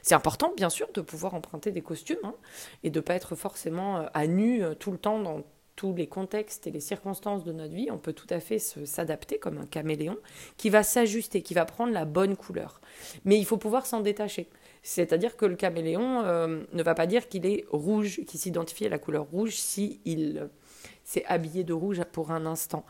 c'est 0.00 0.14
important 0.14 0.52
bien 0.56 0.70
sûr 0.70 0.86
de 0.94 1.00
pouvoir 1.00 1.34
emprunter 1.34 1.72
des 1.72 1.82
costumes 1.82 2.20
hein, 2.22 2.36
et 2.84 2.90
de 2.90 3.00
ne 3.00 3.02
pas 3.02 3.16
être 3.16 3.34
forcément 3.34 4.06
à 4.14 4.28
nu 4.28 4.62
tout 4.78 4.92
le 4.92 4.98
temps 4.98 5.42
tous 5.76 5.94
les 5.94 6.06
contextes 6.06 6.66
et 6.66 6.70
les 6.70 6.80
circonstances 6.80 7.44
de 7.44 7.52
notre 7.52 7.74
vie, 7.74 7.90
on 7.90 7.98
peut 7.98 8.14
tout 8.14 8.26
à 8.30 8.40
fait 8.40 8.58
s'adapter 8.58 9.38
comme 9.38 9.58
un 9.58 9.66
caméléon 9.66 10.16
qui 10.56 10.70
va 10.70 10.82
s'ajuster, 10.82 11.42
qui 11.42 11.54
va 11.54 11.64
prendre 11.64 11.92
la 11.92 12.04
bonne 12.04 12.36
couleur. 12.36 12.80
Mais 13.24 13.38
il 13.38 13.44
faut 13.44 13.58
pouvoir 13.58 13.86
s'en 13.86 14.00
détacher. 14.00 14.48
C'est-à-dire 14.82 15.36
que 15.36 15.46
le 15.46 15.56
caméléon 15.56 16.22
euh, 16.24 16.64
ne 16.72 16.82
va 16.82 16.94
pas 16.94 17.06
dire 17.06 17.28
qu'il 17.28 17.44
est 17.44 17.66
rouge, 17.70 18.22
qu'il 18.26 18.40
s'identifie 18.40 18.86
à 18.86 18.88
la 18.88 18.98
couleur 18.98 19.24
rouge 19.24 19.56
si 19.56 20.00
il 20.04 20.48
s'est 21.04 21.24
habillé 21.26 21.64
de 21.64 21.72
rouge 21.72 22.00
pour 22.12 22.30
un 22.30 22.46
instant. 22.46 22.84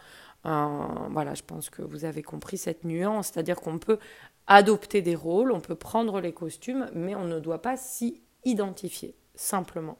Euh, 0.45 0.87
voilà, 1.11 1.35
je 1.35 1.43
pense 1.43 1.71
que 1.71 1.83
vous 1.83 2.05
avez 2.05 2.23
compris 2.23 2.59
cette 2.59 2.85
nuance, 2.85 3.31
c'est-à-dire 3.33 3.57
qu'on 3.57 3.79
peut 3.79 3.99
adopter 4.47 5.03
des 5.03 5.17
rôles, 5.17 5.51
on 5.51 5.61
peut 5.61 5.75
prendre 5.75 6.21
les 6.21 6.33
costumes, 6.33 6.89
mais 6.95 7.15
on 7.15 7.25
ne 7.25 7.41
doit 7.41 7.63
pas 7.63 7.77
s'y 7.77 8.23
identifier, 8.45 9.17
simplement. 9.35 9.99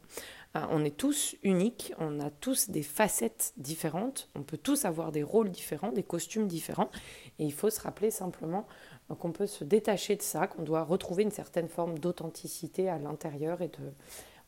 Euh, 0.57 0.61
on 0.71 0.85
est 0.85 0.97
tous 0.97 1.37
uniques, 1.43 1.93
on 1.99 2.21
a 2.21 2.31
tous 2.31 2.71
des 2.71 2.83
facettes 2.83 3.53
différentes, 3.57 4.29
on 4.35 4.43
peut 4.43 4.57
tous 4.57 4.85
avoir 4.85 5.13
des 5.13 5.23
rôles 5.23 5.51
différents, 5.51 5.93
des 5.93 6.03
costumes 6.03 6.47
différents, 6.47 6.91
et 7.39 7.45
il 7.45 7.53
faut 7.53 7.71
se 7.71 7.81
rappeler 7.81 8.11
simplement 8.11 8.67
euh, 9.11 9.15
qu'on 9.15 9.33
peut 9.33 9.47
se 9.47 9.65
détacher 9.65 10.17
de 10.17 10.23
ça, 10.23 10.47
qu'on 10.47 10.63
doit 10.63 10.85
retrouver 10.85 11.25
une 11.25 11.31
certaine 11.31 11.69
forme 11.69 11.99
d'authenticité 11.99 12.89
à 12.89 12.99
l'intérieur 12.99 13.61
et 13.61 13.71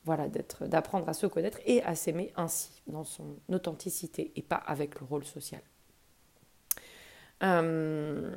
voilà 0.04 0.28
d'apprendre 0.60 1.08
à 1.08 1.12
se 1.12 1.26
connaître 1.26 1.58
et 1.66 1.82
à 1.82 1.94
s'aimer 1.94 2.32
ainsi 2.36 2.82
dans 2.86 3.04
son 3.04 3.36
authenticité 3.52 4.32
et 4.36 4.42
pas 4.42 4.56
avec 4.56 5.00
le 5.00 5.06
rôle 5.06 5.24
social. 5.24 5.60
Euh, 7.42 8.32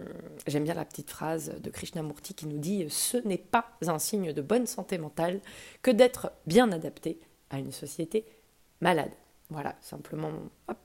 j'aime 0.45 0.63
bien 0.63 0.75
la 0.75 0.85
petite 0.85 1.09
phrase 1.09 1.55
de 1.59 1.69
Krishnamurti 1.71 2.35
qui 2.35 2.45
nous 2.45 2.59
dit 2.59 2.87
Ce 2.89 3.17
n'est 3.17 3.37
pas 3.37 3.65
un 3.87 3.97
signe 3.97 4.31
de 4.33 4.41
bonne 4.41 4.67
santé 4.67 4.97
mentale 4.97 5.39
que 5.81 5.89
d'être 5.89 6.31
bien 6.45 6.71
adapté 6.71 7.19
à 7.51 7.59
une 7.59 7.71
société 7.71 8.25
malade. 8.79 9.11
Voilà, 9.49 9.75
simplement 9.81 10.31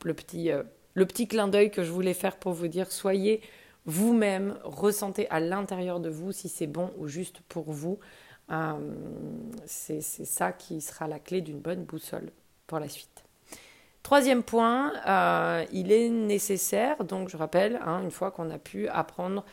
le, 0.04 0.14
petit, 0.14 0.50
euh, 0.50 0.62
le 0.94 1.06
petit 1.06 1.28
clin 1.28 1.48
d'œil 1.48 1.70
que 1.70 1.82
je 1.82 1.90
voulais 1.90 2.14
faire 2.14 2.36
pour 2.36 2.52
vous 2.52 2.68
dire 2.68 2.90
soyez 2.92 3.40
vous-même, 3.84 4.58
ressentez 4.64 5.30
à 5.30 5.38
l'intérieur 5.38 6.00
de 6.00 6.10
vous 6.10 6.32
si 6.32 6.48
c'est 6.48 6.66
bon 6.66 6.90
ou 6.98 7.06
juste 7.06 7.40
pour 7.48 7.70
vous. 7.70 7.98
Euh, 8.50 8.74
c'est 9.66 10.00
ça 10.00 10.52
qui 10.52 10.80
sera 10.80 11.06
la 11.06 11.20
clé 11.20 11.40
d'une 11.40 11.60
bonne 11.60 11.84
boussole 11.84 12.30
pour 12.66 12.80
la 12.80 12.88
suite. 12.88 13.24
Troisième 14.02 14.42
point, 14.42 14.92
euh, 15.06 15.64
il 15.72 15.90
est 15.90 16.08
nécessaire, 16.08 17.04
donc 17.04 17.28
je 17.28 17.36
rappelle, 17.36 17.80
hein, 17.84 18.02
une 18.02 18.10
fois 18.10 18.30
qu'on 18.30 18.50
a 18.50 18.58
pu 18.58 18.88
apprendre 18.88 19.44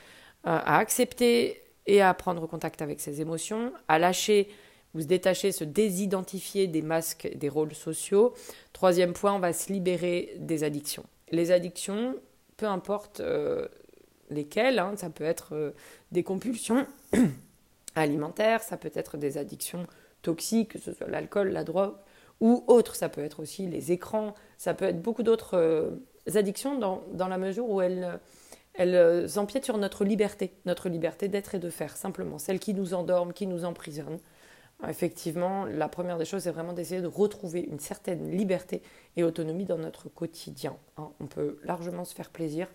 à 0.46 0.78
accepter 0.78 1.64
et 1.86 2.02
à 2.02 2.14
prendre 2.14 2.46
contact 2.48 2.82
avec 2.82 3.00
ses 3.00 3.22
émotions, 3.22 3.72
à 3.88 3.98
lâcher 3.98 4.50
vous 4.94 5.02
se 5.02 5.08
détacher, 5.08 5.52
se 5.52 5.64
désidentifier 5.64 6.68
des 6.68 6.82
masques, 6.82 7.30
des 7.36 7.50
rôles 7.50 7.74
sociaux. 7.74 8.34
Troisième 8.74 9.14
point, 9.14 9.34
on 9.34 9.40
va 9.40 9.54
se 9.54 9.72
libérer 9.72 10.36
des 10.38 10.64
addictions. 10.64 11.04
Les 11.32 11.52
addictions, 11.52 12.16
peu 12.58 12.68
importe 12.68 13.20
euh, 13.20 13.68
lesquelles. 14.30 14.80
Hein. 14.80 14.94
ça 14.96 15.10
peut 15.10 15.24
être 15.24 15.74
des 16.12 16.24
compulsions 16.24 16.86
alimentaires, 17.96 18.62
ça 18.62 18.78
peut 18.78 18.92
être 18.94 19.18
des 19.18 19.38
addictions 19.38 19.88
toxiques, 20.22 20.74
que 20.74 20.80
ce 20.80 20.94
soit 20.94 21.08
l'alcool, 21.08 21.50
la 21.50 21.64
drogue 21.64 21.96
ou 22.40 22.64
autres. 22.68 22.96
Ça 22.96 23.10
peut 23.10 23.24
être 23.24 23.40
aussi 23.40 23.66
les 23.68 23.92
écrans, 23.92 24.36
ça 24.58 24.74
peut 24.74 24.86
être 24.86 25.02
beaucoup 25.02 25.24
d'autres 25.24 25.98
addictions 26.36 26.78
dans, 26.78 27.04
dans, 27.14 27.28
la 27.28 27.38
mesure 27.38 27.68
où 27.68 27.82
elles, 27.82 28.20
elles 28.76 29.40
empiètent 29.40 29.66
sur 29.66 29.78
notre 29.78 30.06
liberté, 30.06 30.54
notre 30.66 30.88
liberté 30.88 31.28
d'être 31.28 31.56
et 31.56 31.60
de 31.60 31.70
faire, 31.70 31.98
simplement, 31.98 32.38
celles 32.38 32.60
qui 32.60 32.74
nous 32.74 32.94
endorment, 32.94 33.34
qui 33.34 33.48
nous 33.48 33.66
emprisonnent. 33.66 34.20
Effectivement, 34.88 35.66
la 35.66 35.88
première 35.88 36.18
des 36.18 36.26
choses, 36.26 36.44
c'est 36.44 36.52
vraiment 36.52 36.74
d'essayer 36.74 37.02
de 37.02 37.08
retrouver 37.08 37.62
une 37.62 37.80
certaine 37.80 38.30
liberté 38.32 38.82
et 39.16 39.24
autonomie 39.24 39.66
dans 39.66 39.78
notre 39.78 40.10
quotidien. 40.10 40.76
Hein. 40.98 41.10
On 41.20 41.28
peut 41.28 41.60
largement 41.64 42.04
se 42.04 42.14
faire 42.14 42.30
plaisir, 42.30 42.68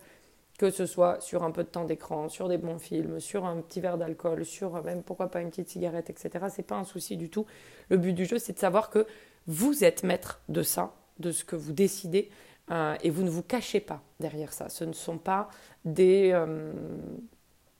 que 0.57 0.71
ce 0.71 0.85
soit 0.85 1.21
sur 1.21 1.43
un 1.43 1.51
peu 1.51 1.63
de 1.63 1.69
temps 1.69 1.85
d'écran, 1.85 2.27
sur 2.27 2.49
des 2.49 2.57
bons 2.57 2.79
films, 2.79 3.19
sur 3.19 3.45
un 3.45 3.57
petit 3.61 3.79
verre 3.79 3.97
d'alcool, 3.97 4.43
sur 4.43 4.83
même 4.83 5.03
pourquoi 5.03 5.29
pas 5.29 5.41
une 5.41 5.49
petite 5.49 5.69
cigarette, 5.69 6.09
etc. 6.09 6.45
C'est 6.49 6.63
pas 6.63 6.75
un 6.75 6.83
souci 6.83 7.15
du 7.15 7.29
tout. 7.29 7.45
Le 7.89 7.97
but 7.97 8.13
du 8.13 8.25
jeu, 8.25 8.39
c'est 8.39 8.53
de 8.53 8.59
savoir 8.59 8.89
que 8.89 9.05
vous 9.47 9.83
êtes 9.83 10.03
maître 10.03 10.41
de 10.49 10.63
ça, 10.63 10.93
de 11.19 11.31
ce 11.31 11.43
que 11.43 11.55
vous 11.55 11.73
décidez, 11.73 12.29
euh, 12.71 12.95
et 13.03 13.09
vous 13.09 13.23
ne 13.23 13.29
vous 13.29 13.43
cachez 13.43 13.79
pas 13.79 14.01
derrière 14.19 14.53
ça. 14.53 14.69
Ce 14.69 14.83
ne 14.83 14.93
sont 14.93 15.17
pas 15.17 15.49
des, 15.85 16.31
euh, 16.33 16.73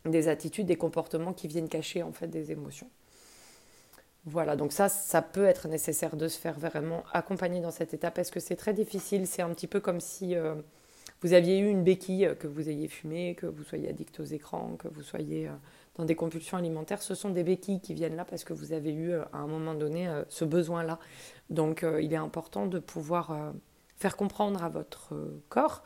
des 0.06 0.28
attitudes, 0.28 0.66
des 0.66 0.78
comportements 0.78 1.34
qui 1.34 1.48
viennent 1.48 1.70
cacher 1.70 2.04
en 2.04 2.12
fait 2.12 2.28
des 2.28 2.52
émotions. 2.52 2.90
Voilà, 4.26 4.56
donc 4.56 4.74
ça, 4.74 4.90
ça 4.90 5.22
peut 5.22 5.46
être 5.46 5.68
nécessaire 5.68 6.16
de 6.16 6.28
se 6.28 6.38
faire 6.38 6.60
vraiment 6.60 7.04
accompagner 7.14 7.62
dans 7.62 7.72
cette 7.72 7.94
étape 7.94 8.16
parce 8.16 8.32
que 8.32 8.40
c'est 8.40 8.58
très 8.58 8.74
difficile. 8.74 9.26
C'est 9.28 9.42
un 9.42 9.50
petit 9.54 9.68
peu 9.68 9.80
comme 9.80 10.02
si 10.02 10.36
euh, 10.36 10.56
vous 11.22 11.34
aviez 11.34 11.60
eu 11.60 11.70
une 11.70 11.84
béquille, 11.84 12.30
que 12.38 12.48
vous 12.48 12.70
ayez 12.70 12.90
fumé, 12.90 13.36
que 13.36 13.46
vous 13.46 13.64
soyez 13.64 13.90
addict 13.90 14.20
aux 14.20 14.26
écrans, 14.26 14.76
que 14.78 14.90
vous 14.90 15.04
soyez 15.04 15.48
euh, 15.48 15.52
dans 15.96 16.04
des 16.04 16.16
compulsions 16.16 16.58
alimentaires. 16.58 17.02
Ce 17.02 17.16
sont 17.16 17.30
des 17.30 17.44
béquilles 17.44 17.80
qui 17.80 17.94
viennent 17.94 18.18
là 18.18 18.26
parce 18.26 18.44
que 18.44 18.52
vous 18.52 18.74
avez 18.74 18.92
eu 18.92 19.12
euh, 19.12 19.24
à 19.32 19.38
un 19.38 19.48
moment 19.48 19.74
donné 19.74 20.10
ce 20.28 20.44
besoin-là. 20.44 21.00
Donc 21.50 21.86
il 22.00 22.14
est 22.14 22.18
important 22.18 22.68
de 22.68 22.78
pouvoir 22.78 23.54
faire 23.98 24.16
comprendre 24.16 24.64
à 24.64 24.70
votre 24.70 25.16
corps 25.50 25.84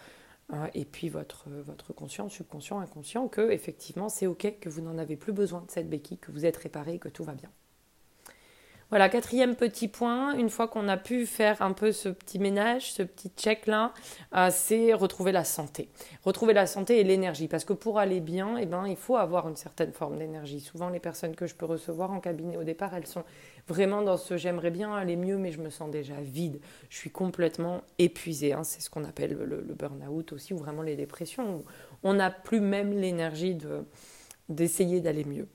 et 0.74 0.86
puis 0.86 1.08
votre, 1.08 1.46
votre 1.50 1.94
conscient, 1.94 2.28
subconscient, 2.30 2.80
inconscient 2.80 3.28
que 3.30 3.52
effectivement 3.52 4.10
c'est 4.10 4.28
ok, 4.28 4.60
que 4.60 4.70
vous 4.70 4.82
n'en 4.82 4.98
avez 4.98 5.16
plus 5.16 5.32
besoin 5.32 5.62
de 5.62 5.72
cette 5.72 5.90
béquille, 5.90 6.18
que 6.18 6.32
vous 6.32 6.46
êtes 6.46 6.58
réparé, 6.58 7.00
que 7.00 7.08
tout 7.08 7.24
va 7.24 7.34
bien. 7.34 7.50
Voilà, 8.94 9.10
quatrième 9.10 9.56
petit 9.56 9.88
point, 9.88 10.38
une 10.38 10.52
fois 10.52 10.68
qu'on 10.68 10.88
a 10.88 10.98
pu 10.98 11.26
faire 11.26 11.64
un 11.64 11.74
peu 11.74 11.92
ce 11.92 12.10
petit 12.10 12.38
ménage, 12.38 12.94
ce 12.94 13.02
petit 13.02 13.32
check-là, 13.36 13.92
euh, 14.36 14.50
c'est 14.52 14.94
retrouver 14.94 15.32
la 15.32 15.44
santé. 15.44 15.90
Retrouver 16.24 16.54
la 16.54 16.68
santé 16.68 17.00
et 17.00 17.04
l'énergie, 17.04 17.48
parce 17.48 17.66
que 17.66 17.74
pour 17.74 17.98
aller 17.98 18.20
bien, 18.20 18.56
eh 18.58 18.68
ben, 18.68 18.86
il 18.86 18.96
faut 18.96 19.16
avoir 19.16 19.50
une 19.50 19.56
certaine 19.56 19.94
forme 19.94 20.20
d'énergie. 20.20 20.60
Souvent, 20.60 20.90
les 20.90 21.00
personnes 21.00 21.36
que 21.36 21.48
je 21.48 21.56
peux 21.56 21.66
recevoir 21.66 22.12
en 22.12 22.20
cabinet 22.20 22.56
au 22.56 22.64
départ, 22.64 22.94
elles 22.94 23.08
sont 23.08 23.24
vraiment 23.68 24.04
dans 24.04 24.16
ce 24.16 24.38
j'aimerais 24.38 24.70
bien 24.70 24.94
aller 24.94 25.16
mieux, 25.16 25.40
mais 25.40 25.52
je 25.52 25.60
me 25.60 25.72
sens 25.72 25.90
déjà 25.90 26.22
vide. 26.22 26.60
Je 26.92 26.98
suis 26.98 27.10
complètement 27.10 27.82
épuisée. 27.98 28.54
Hein. 28.54 28.64
C'est 28.64 28.80
ce 28.80 28.92
qu'on 28.92 29.06
appelle 29.06 29.34
le, 29.34 29.74
burn-out 29.74 30.34
aussi, 30.34 30.54
ou 30.54 30.58
vraiment 30.60 30.84
les 30.84 30.96
dépressions, 30.96 31.56
où 31.56 31.64
on 32.04 32.14
n'a 32.14 32.30
plus 32.30 32.60
même 32.60 32.94
l'énergie 32.94 33.58
d'essayer 34.50 35.02
d'aller 35.02 35.26
mieux. 35.26 35.48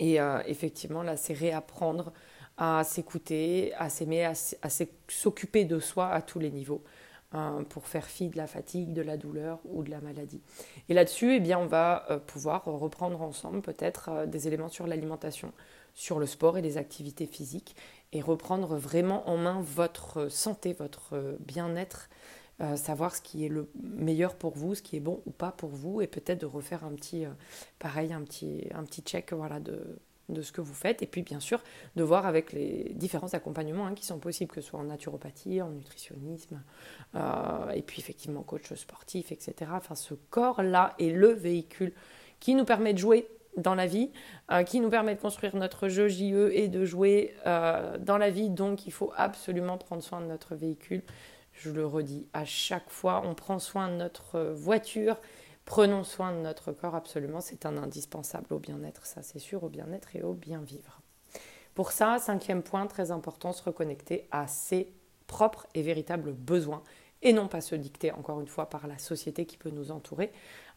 Et 0.00 0.20
euh, 0.20 0.40
effectivement, 0.46 1.04
là, 1.04 1.16
c'est 1.16 1.34
réapprendre 1.34 2.12
à 2.60 2.84
s'écouter, 2.84 3.72
à 3.78 3.88
s'aimer, 3.88 4.26
à, 4.26 4.34
s'occuper 5.08 5.64
de 5.64 5.80
soi 5.80 6.10
à 6.10 6.20
tous 6.20 6.38
les 6.38 6.50
niveaux 6.50 6.84
hein, 7.32 7.64
pour 7.70 7.86
faire 7.86 8.04
fi 8.04 8.28
de 8.28 8.36
la 8.36 8.46
fatigue, 8.46 8.92
de 8.92 9.00
la 9.00 9.16
douleur 9.16 9.60
ou 9.64 9.82
de 9.82 9.90
la 9.90 10.02
maladie. 10.02 10.42
Et 10.90 10.94
là-dessus, 10.94 11.36
eh 11.36 11.40
bien, 11.40 11.58
on 11.58 11.66
va 11.66 12.04
euh, 12.10 12.18
pouvoir 12.18 12.66
reprendre 12.66 13.22
ensemble 13.22 13.62
peut-être 13.62 14.10
euh, 14.10 14.26
des 14.26 14.46
éléments 14.46 14.68
sur 14.68 14.86
l'alimentation, 14.86 15.54
sur 15.94 16.18
le 16.18 16.26
sport 16.26 16.58
et 16.58 16.62
les 16.62 16.76
activités 16.76 17.26
physiques 17.26 17.74
et 18.12 18.20
reprendre 18.20 18.76
vraiment 18.76 19.26
en 19.30 19.38
main 19.38 19.62
votre 19.62 20.28
santé, 20.28 20.74
votre 20.74 21.38
bien-être, 21.40 22.10
euh, 22.60 22.76
savoir 22.76 23.16
ce 23.16 23.22
qui 23.22 23.46
est 23.46 23.48
le 23.48 23.70
meilleur 23.82 24.34
pour 24.34 24.54
vous, 24.54 24.74
ce 24.74 24.82
qui 24.82 24.96
est 24.96 25.00
bon 25.00 25.22
ou 25.24 25.30
pas 25.30 25.50
pour 25.50 25.70
vous 25.70 26.02
et 26.02 26.06
peut-être 26.06 26.42
de 26.42 26.46
refaire 26.46 26.84
un 26.84 26.92
petit, 26.92 27.24
pareil, 27.78 28.12
un 28.12 28.20
petit, 28.20 28.68
un 28.74 28.84
petit 28.84 29.00
check 29.00 29.32
voilà, 29.32 29.60
de, 29.60 29.98
de 30.30 30.42
ce 30.42 30.52
que 30.52 30.60
vous 30.60 30.74
faites, 30.74 31.02
et 31.02 31.06
puis 31.06 31.22
bien 31.22 31.40
sûr 31.40 31.62
de 31.96 32.02
voir 32.02 32.26
avec 32.26 32.52
les 32.52 32.92
différents 32.94 33.32
accompagnements 33.34 33.86
hein, 33.86 33.94
qui 33.94 34.04
sont 34.04 34.18
possibles, 34.18 34.50
que 34.50 34.60
ce 34.60 34.68
soit 34.68 34.80
en 34.80 34.84
naturopathie, 34.84 35.62
en 35.62 35.70
nutritionnisme, 35.70 36.62
euh, 37.14 37.70
et 37.70 37.82
puis 37.82 38.00
effectivement 38.00 38.42
coach 38.42 38.72
sportif, 38.74 39.32
etc. 39.32 39.70
Enfin, 39.74 39.94
ce 39.94 40.14
corps-là 40.14 40.94
est 40.98 41.10
le 41.10 41.28
véhicule 41.28 41.92
qui 42.38 42.54
nous 42.54 42.64
permet 42.64 42.94
de 42.94 42.98
jouer 42.98 43.28
dans 43.56 43.74
la 43.74 43.86
vie, 43.86 44.10
euh, 44.52 44.62
qui 44.62 44.80
nous 44.80 44.90
permet 44.90 45.14
de 45.14 45.20
construire 45.20 45.56
notre 45.56 45.88
jeu 45.88 46.08
JE 46.08 46.50
et 46.52 46.68
de 46.68 46.84
jouer 46.84 47.34
euh, 47.46 47.98
dans 47.98 48.18
la 48.18 48.30
vie. 48.30 48.50
Donc 48.50 48.86
il 48.86 48.92
faut 48.92 49.12
absolument 49.16 49.76
prendre 49.76 50.02
soin 50.02 50.20
de 50.20 50.26
notre 50.26 50.54
véhicule. 50.54 51.02
Je 51.52 51.70
le 51.70 51.84
redis 51.84 52.26
à 52.32 52.44
chaque 52.44 52.88
fois, 52.88 53.22
on 53.24 53.34
prend 53.34 53.58
soin 53.58 53.88
de 53.88 53.94
notre 53.94 54.40
voiture 54.40 55.16
Prenons 55.64 56.04
soin 56.04 56.32
de 56.32 56.38
notre 56.38 56.72
corps, 56.72 56.94
absolument, 56.94 57.40
c'est 57.40 57.66
un 57.66 57.76
indispensable 57.76 58.52
au 58.52 58.58
bien-être, 58.58 59.06
ça 59.06 59.22
c'est 59.22 59.38
sûr, 59.38 59.62
au 59.62 59.68
bien-être 59.68 60.16
et 60.16 60.22
au 60.22 60.32
bien-vivre. 60.32 61.00
Pour 61.74 61.92
ça, 61.92 62.18
cinquième 62.18 62.62
point, 62.62 62.86
très 62.86 63.10
important, 63.10 63.52
se 63.52 63.62
reconnecter 63.62 64.26
à 64.30 64.46
ses 64.48 64.92
propres 65.26 65.66
et 65.74 65.82
véritables 65.82 66.32
besoins 66.32 66.82
et 67.22 67.32
non 67.32 67.48
pas 67.48 67.60
se 67.60 67.74
dicter, 67.74 68.12
encore 68.12 68.40
une 68.40 68.46
fois, 68.46 68.68
par 68.68 68.86
la 68.86 68.98
société 68.98 69.44
qui 69.44 69.56
peut 69.56 69.70
nous 69.70 69.90
entourer, 69.90 70.32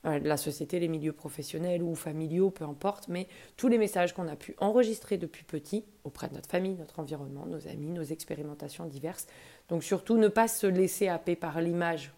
euh, 0.05 0.19
la 0.19 0.37
société, 0.37 0.79
les 0.79 0.89
milieux 0.89 1.13
professionnels 1.13 1.81
ou 1.81 1.95
familiaux, 1.95 2.51
peu 2.51 2.65
importe, 2.65 3.07
mais 3.07 3.27
tous 3.55 3.69
les 3.69 3.77
messages 3.77 4.13
qu'on 4.13 4.27
a 4.27 4.35
pu 4.35 4.53
enregistrer 4.59 5.17
depuis 5.17 5.43
petit 5.43 5.85
auprès 6.03 6.27
de 6.27 6.33
notre 6.33 6.49
famille, 6.49 6.75
notre 6.75 6.99
environnement, 6.99 7.45
nos 7.45 7.67
amis, 7.67 7.89
nos 7.89 8.03
expérimentations 8.03 8.85
diverses. 8.85 9.27
Donc 9.69 9.83
surtout, 9.83 10.17
ne 10.17 10.27
pas 10.27 10.49
se 10.49 10.67
laisser 10.67 11.07
happer 11.07 11.35
par 11.37 11.61
l'image 11.61 12.11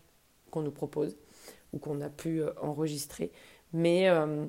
qu'on 0.50 0.62
nous 0.62 0.72
propose, 0.72 1.16
ou 1.76 1.80
qu'on 1.80 2.02
a 2.02 2.10
pu 2.10 2.42
euh, 2.42 2.52
enregistrer, 2.62 3.32
mais 3.74 4.10
euh, 4.10 4.46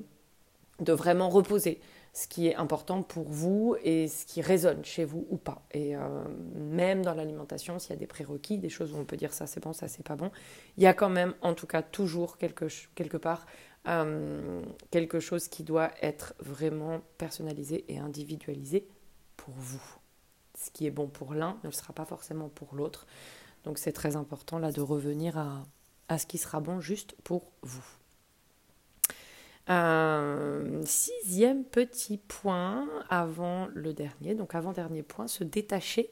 de 0.79 0.93
vraiment 0.93 1.29
reposer 1.29 1.79
ce 2.13 2.27
qui 2.27 2.47
est 2.47 2.55
important 2.55 3.03
pour 3.03 3.29
vous 3.29 3.75
et 3.83 4.07
ce 4.07 4.25
qui 4.25 4.41
résonne 4.41 4.83
chez 4.83 5.05
vous 5.05 5.27
ou 5.29 5.37
pas. 5.37 5.61
Et 5.71 5.95
euh, 5.95 5.99
même 6.55 7.03
dans 7.03 7.13
l'alimentation, 7.13 7.77
s'il 7.77 7.91
y 7.91 7.93
a 7.93 7.97
des 7.97 8.07
prérequis, 8.07 8.57
des 8.57 8.69
choses 8.69 8.93
où 8.93 8.97
on 8.97 9.05
peut 9.05 9.17
dire 9.17 9.33
ça 9.33 9.45
c'est 9.45 9.61
bon, 9.61 9.73
ça 9.73 9.87
c'est 9.87 10.05
pas 10.05 10.15
bon, 10.15 10.31
il 10.77 10.83
y 10.83 10.87
a 10.87 10.93
quand 10.95 11.09
même 11.09 11.35
en 11.41 11.53
tout 11.53 11.67
cas 11.67 11.83
toujours 11.83 12.37
quelque, 12.37 12.65
quelque 12.95 13.17
part 13.17 13.45
quelque 14.91 15.21
chose 15.21 15.47
qui 15.47 15.63
doit 15.63 15.91
être 16.01 16.35
vraiment 16.41 16.99
personnalisé 17.17 17.85
et 17.87 17.99
individualisé 17.99 18.85
pour 19.37 19.53
vous. 19.55 19.81
Ce 20.57 20.69
qui 20.71 20.85
est 20.87 20.91
bon 20.91 21.07
pour 21.07 21.33
l'un 21.33 21.57
ne 21.63 21.69
le 21.69 21.71
sera 21.73 21.93
pas 21.93 22.03
forcément 22.03 22.49
pour 22.49 22.75
l'autre. 22.75 23.07
Donc 23.63 23.77
c'est 23.77 23.93
très 23.93 24.17
important 24.17 24.59
là 24.59 24.73
de 24.73 24.81
revenir 24.81 25.37
à, 25.37 25.63
à 26.09 26.17
ce 26.17 26.25
qui 26.25 26.37
sera 26.37 26.59
bon 26.59 26.79
juste 26.79 27.15
pour 27.23 27.51
vous. 27.61 27.85
Euh, 29.69 30.81
sixième 30.85 31.65
petit 31.65 32.17
point 32.17 32.87
avant 33.09 33.67
le 33.73 33.93
dernier, 33.93 34.33
donc 34.33 34.55
avant 34.55 34.71
dernier 34.71 35.03
point, 35.03 35.27
se 35.27 35.43
détacher. 35.43 36.09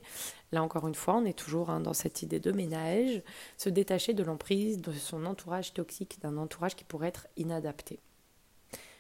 Là 0.52 0.62
encore 0.62 0.88
une 0.88 0.96
fois, 0.96 1.16
on 1.16 1.26
est 1.26 1.38
toujours 1.38 1.70
hein, 1.70 1.80
dans 1.80 1.94
cette 1.94 2.22
idée 2.22 2.42
de 2.42 2.52
ménage, 2.52 3.24
se 3.58 3.70
détacher 3.70 4.14
de 4.14 4.24
l'emprise 4.24 4.82
de 4.82 4.92
son 4.92 5.26
entourage 5.26 5.74
toxique, 5.74 6.20
d'un 6.22 6.36
entourage 6.36 6.76
qui 6.76 6.84
pourrait 6.84 7.08
être 7.08 7.28
inadapté. 7.38 8.00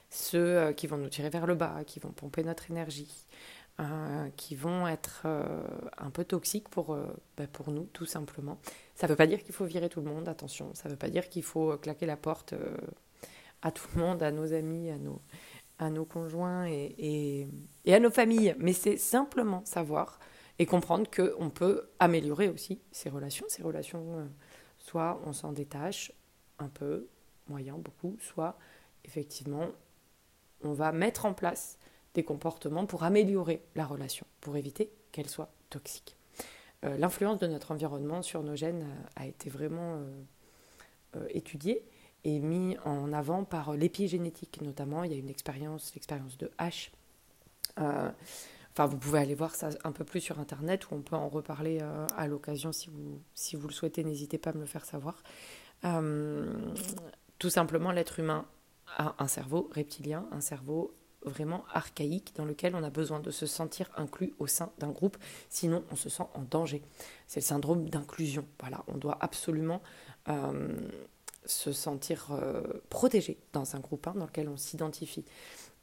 Ceux 0.09 0.57
euh, 0.57 0.73
qui 0.73 0.87
vont 0.87 0.97
nous 0.97 1.09
tirer 1.09 1.29
vers 1.29 1.47
le 1.47 1.55
bas, 1.55 1.83
qui 1.85 1.99
vont 1.99 2.11
pomper 2.11 2.43
notre 2.43 2.71
énergie, 2.71 3.25
euh, 3.79 4.29
qui 4.37 4.55
vont 4.55 4.87
être 4.87 5.23
euh, 5.25 5.63
un 5.97 6.09
peu 6.09 6.23
toxiques 6.23 6.69
pour, 6.69 6.93
euh, 6.93 7.05
bah, 7.37 7.47
pour 7.47 7.71
nous, 7.71 7.85
tout 7.93 8.05
simplement. 8.05 8.57
Ça 8.95 9.07
ne 9.07 9.11
veut 9.11 9.17
pas 9.17 9.27
dire 9.27 9.43
qu'il 9.43 9.53
faut 9.53 9.65
virer 9.65 9.89
tout 9.89 10.01
le 10.01 10.09
monde, 10.09 10.29
attention. 10.29 10.73
Ça 10.73 10.87
ne 10.87 10.93
veut 10.93 10.97
pas 10.97 11.09
dire 11.09 11.27
qu'il 11.29 11.43
faut 11.43 11.77
claquer 11.77 12.05
la 12.05 12.17
porte 12.17 12.53
à 13.61 13.71
tout 13.71 13.87
le 13.95 14.01
monde, 14.01 14.23
à 14.23 14.31
nos 14.31 14.53
amis, 14.53 14.89
à 14.89 14.97
nos, 14.97 15.21
à 15.79 15.89
nos 15.89 16.05
conjoints 16.05 16.67
et, 16.67 17.49
et, 17.83 17.93
à 17.93 17.99
nos 17.99 18.11
familles. 18.11 18.55
Mais 18.59 18.73
c'est 18.73 18.97
simplement 18.97 19.63
savoir 19.65 20.19
et 20.57 20.65
comprendre 20.65 21.09
qu'on 21.09 21.49
peut 21.49 21.89
améliorer 21.99 22.47
aussi 22.47 22.79
ces 22.91 23.09
relations. 23.09 23.45
Ces 23.49 23.61
relations, 23.61 24.29
soit 24.77 25.21
on 25.25 25.33
s'en 25.33 25.51
détache 25.51 26.13
un 26.59 26.69
peu, 26.69 27.07
moyen, 27.47 27.77
beaucoup, 27.77 28.15
soit 28.21 28.57
effectivement 29.03 29.67
on 30.63 30.73
va 30.73 30.91
mettre 30.91 31.25
en 31.25 31.33
place 31.33 31.77
des 32.15 32.23
comportements 32.23 32.85
pour 32.85 33.03
améliorer 33.03 33.61
la 33.75 33.85
relation, 33.85 34.25
pour 34.41 34.57
éviter 34.57 34.91
qu'elle 35.11 35.29
soit 35.29 35.51
toxique. 35.69 36.17
Euh, 36.83 36.97
l'influence 36.97 37.39
de 37.39 37.47
notre 37.47 37.71
environnement 37.71 38.21
sur 38.21 38.43
nos 38.43 38.55
gènes 38.55 38.83
euh, 38.83 39.21
a 39.23 39.27
été 39.27 39.49
vraiment 39.49 40.01
euh, 41.15 41.27
étudiée 41.29 41.85
et 42.23 42.39
mis 42.39 42.77
en 42.85 43.13
avant 43.13 43.43
par 43.43 43.73
l'épigénétique 43.73 44.61
notamment. 44.61 45.03
Il 45.03 45.11
y 45.11 45.15
a 45.15 45.17
une 45.17 45.29
expérience, 45.29 45.93
l'expérience 45.93 46.37
de 46.37 46.51
H. 46.59 46.89
Enfin, 47.77 48.87
vous 48.87 48.97
pouvez 48.97 49.19
aller 49.19 49.35
voir 49.35 49.55
ça 49.55 49.69
un 49.85 49.91
peu 49.93 50.03
plus 50.03 50.19
sur 50.19 50.39
Internet 50.39 50.89
ou 50.89 50.95
on 50.95 51.01
peut 51.01 51.15
en 51.15 51.29
reparler 51.29 51.79
à 52.17 52.27
l'occasion 52.27 52.73
si 52.73 52.89
vous, 52.89 53.21
si 53.33 53.55
vous 53.55 53.67
le 53.67 53.73
souhaitez. 53.73 54.03
N'hésitez 54.03 54.37
pas 54.37 54.49
à 54.49 54.53
me 54.53 54.59
le 54.59 54.65
faire 54.65 54.83
savoir. 54.83 55.23
tout 57.39 57.49
simplement, 57.49 57.91
l'être 57.91 58.19
humain 58.19 58.45
a 58.97 59.15
un 59.19 59.27
cerveau 59.27 59.69
reptilien, 59.73 60.27
un 60.31 60.41
cerveau 60.41 60.93
vraiment 61.25 61.63
archaïque 61.73 62.33
dans 62.35 62.45
lequel 62.45 62.75
on 62.75 62.83
a 62.83 62.89
besoin 62.89 63.19
de 63.19 63.31
se 63.31 63.45
sentir 63.45 63.89
inclus 63.97 64.33
au 64.39 64.47
sein 64.47 64.71
d'un 64.79 64.89
groupe, 64.89 65.17
sinon 65.49 65.83
on 65.91 65.95
se 65.95 66.09
sent 66.09 66.23
en 66.33 66.41
danger. 66.41 66.81
C'est 67.27 67.39
le 67.39 67.45
syndrome 67.45 67.89
d'inclusion. 67.89 68.45
Voilà, 68.59 68.83
on 68.87 68.97
doit 68.97 69.17
absolument 69.21 69.81
euh, 70.29 70.75
se 71.45 71.71
sentir 71.71 72.27
euh, 72.31 72.61
protégé 72.89 73.37
dans 73.53 73.75
un 73.75 73.79
groupe 73.79 74.07
hein, 74.07 74.13
dans 74.15 74.25
lequel 74.25 74.49
on 74.49 74.57
s'identifie. 74.57 75.25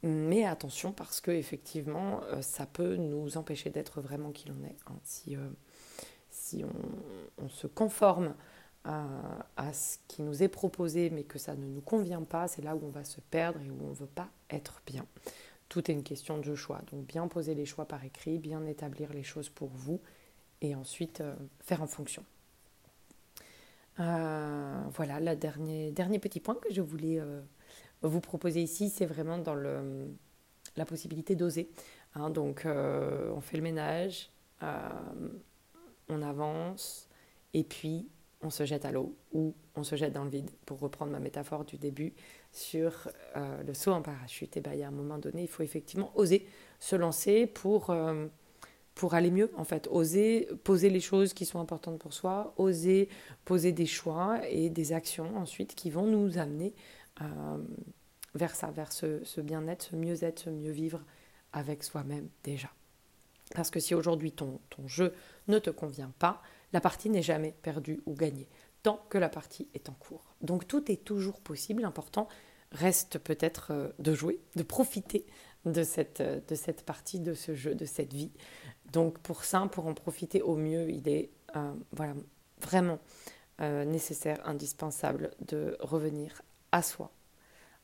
Mais 0.01 0.45
attention 0.45 0.91
parce 0.91 1.21
que 1.21 1.31
effectivement, 1.31 2.21
euh, 2.25 2.41
ça 2.41 2.65
peut 2.65 2.95
nous 2.95 3.37
empêcher 3.37 3.69
d'être 3.69 4.01
vraiment 4.01 4.31
qui 4.31 4.49
l'on 4.49 4.63
est. 4.65 4.75
Hein. 4.87 4.97
Si, 5.03 5.37
si 6.29 6.63
on, 7.37 7.47
se 7.47 7.67
conforme 7.67 8.33
à, 8.85 9.73
ce 9.73 9.97
qui 10.07 10.21
nous 10.21 10.43
est 10.43 10.49
proposé 10.49 11.09
mais 11.09 11.23
que 11.23 11.39
ça 11.39 11.55
ne 11.55 11.65
nous 11.65 11.81
convient 11.81 12.23
pas, 12.23 12.47
c'est 12.47 12.61
là 12.61 12.75
où 12.75 12.81
on 12.83 12.89
va 12.89 13.03
se 13.03 13.21
perdre 13.21 13.59
et 13.61 13.69
où 13.69 13.77
on 13.81 13.89
ne 13.89 13.95
veut 13.95 14.05
pas 14.05 14.29
être 14.49 14.81
bien. 14.85 15.05
Tout 15.69 15.89
est 15.89 15.93
une 15.93 16.03
question 16.03 16.37
de 16.37 16.55
choix. 16.55 16.81
Donc 16.91 17.05
bien 17.05 17.27
poser 17.27 17.55
les 17.55 17.65
choix 17.65 17.87
par 17.87 18.03
écrit, 18.03 18.37
bien 18.39 18.65
établir 18.65 19.13
les 19.13 19.23
choses 19.23 19.49
pour 19.49 19.69
vous 19.69 20.01
et 20.61 20.75
ensuite 20.75 21.21
euh, 21.21 21.35
faire 21.59 21.81
en 21.81 21.87
fonction. 21.87 22.23
Euh, 23.99 24.81
voilà, 24.93 25.19
le 25.19 25.35
dernier, 25.35 25.91
dernier 25.91 26.19
petit 26.19 26.39
point 26.39 26.55
que 26.55 26.73
je 26.73 26.81
voulais 26.81 27.19
euh, 27.19 27.41
vous 28.01 28.21
proposer 28.21 28.61
ici, 28.61 28.89
c'est 28.89 29.05
vraiment 29.05 29.37
dans 29.37 29.55
le, 29.55 30.07
la 30.75 30.85
possibilité 30.85 31.35
d'oser. 31.35 31.69
Hein. 32.15 32.29
donc 32.29 32.65
on 32.65 33.41
fait 33.41 33.57
le 33.57 33.63
ménage, 33.63 34.29
on 34.61 36.21
avance, 36.21 37.07
et 37.53 37.63
puis 37.63 38.07
on 38.43 38.49
se 38.49 38.65
jette 38.65 38.85
à 38.85 38.91
l'eau 38.91 39.15
ou 39.31 39.55
on 39.75 39.83
se 39.83 39.95
jette 39.95 40.13
dans 40.13 40.23
le 40.23 40.29
vide, 40.29 40.51
pour 40.65 40.79
reprendre 40.79 41.11
ma 41.11 41.19
métaphore 41.19 41.65
du 41.65 41.77
début 41.77 42.13
sur 42.51 43.09
euh, 43.35 43.63
le 43.63 43.73
saut 43.73 43.91
en 43.91 44.01
parachute. 44.01 44.55
Et 44.57 44.61
bien, 44.61 44.73
il 44.73 44.79
y 44.79 44.83
a 44.83 44.87
un 44.87 44.91
moment 44.91 45.17
donné, 45.17 45.43
il 45.43 45.47
faut 45.47 45.63
effectivement 45.63 46.11
oser 46.15 46.47
se 46.79 46.95
lancer 46.95 47.47
pour, 47.47 47.89
euh, 47.89 48.27
pour 48.95 49.13
aller 49.13 49.31
mieux, 49.31 49.49
en 49.55 49.63
fait. 49.63 49.87
Oser 49.89 50.49
poser 50.63 50.89
les 50.89 50.99
choses 50.99 51.33
qui 51.33 51.45
sont 51.45 51.59
importantes 51.59 51.99
pour 51.99 52.13
soi, 52.13 52.53
oser 52.57 53.09
poser 53.45 53.71
des 53.71 53.85
choix 53.87 54.41
et 54.49 54.69
des 54.69 54.93
actions 54.93 55.35
ensuite 55.37 55.73
qui 55.73 55.89
vont 55.89 56.05
nous 56.05 56.37
amener 56.37 56.75
euh, 57.21 57.57
vers 58.35 58.55
ça, 58.55 58.71
vers 58.71 58.91
ce, 58.91 59.23
ce 59.23 59.41
bien-être, 59.41 59.83
ce 59.83 59.95
mieux-être, 59.95 60.39
ce 60.39 60.49
mieux 60.49 60.71
vivre 60.71 61.01
avec 61.53 61.83
soi-même 61.83 62.27
déjà. 62.43 62.69
Parce 63.55 63.69
que 63.69 63.79
si 63.79 63.93
aujourd'hui 63.93 64.31
ton, 64.31 64.59
ton 64.69 64.87
jeu 64.87 65.13
ne 65.47 65.59
te 65.59 65.69
convient 65.69 66.11
pas, 66.17 66.41
la 66.73 66.81
partie 66.81 67.09
n'est 67.09 67.21
jamais 67.21 67.55
perdue 67.61 68.01
ou 68.05 68.13
gagnée, 68.13 68.49
tant 68.81 69.05
que 69.09 69.17
la 69.17 69.29
partie 69.29 69.69
est 69.73 69.89
en 69.89 69.93
cours. 69.93 70.25
Donc 70.41 70.67
tout 70.67 70.91
est 70.91 71.03
toujours 71.03 71.39
possible, 71.39 71.83
l'important 71.83 72.27
reste 72.73 73.19
peut-être 73.19 73.71
euh, 73.71 73.89
de 73.99 74.13
jouer, 74.13 74.39
de 74.55 74.63
profiter 74.63 75.25
de 75.65 75.83
cette, 75.83 76.21
euh, 76.21 76.41
de 76.47 76.55
cette 76.55 76.83
partie, 76.83 77.19
de 77.19 77.33
ce 77.33 77.55
jeu, 77.55 77.75
de 77.75 77.85
cette 77.85 78.11
vie. 78.11 78.31
Donc 78.91 79.19
pour 79.19 79.43
ça, 79.43 79.67
pour 79.71 79.87
en 79.87 79.93
profiter 79.93 80.41
au 80.41 80.55
mieux, 80.55 80.89
il 80.89 81.07
est 81.07 81.29
euh, 81.55 81.73
vraiment 81.91 82.99
nécessaire, 83.59 84.45
indispensable 84.45 85.31
de 85.47 85.77
revenir 85.79 86.41
à 86.73 86.81
soi, 86.81 87.11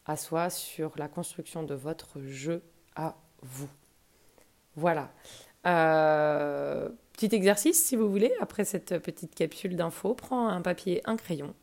à 0.05 0.17
soi 0.17 0.49
sur 0.49 0.91
la 0.97 1.07
construction 1.07 1.63
de 1.63 1.73
votre 1.73 2.19
jeu 2.21 2.63
à 2.95 3.15
vous. 3.43 3.69
Voilà. 4.75 5.13
Petit 7.19 7.35
exercice, 7.35 7.83
si 7.83 7.97
vous 7.97 8.09
voulez, 8.09 8.31
après 8.39 8.63
cette 8.63 8.97
petite 8.99 9.35
capsule 9.35 9.75
d'infos, 9.75 10.13
prends 10.13 10.47
un 10.47 10.61
papier, 10.61 11.01
un 11.03 11.17
crayon, 11.17 11.53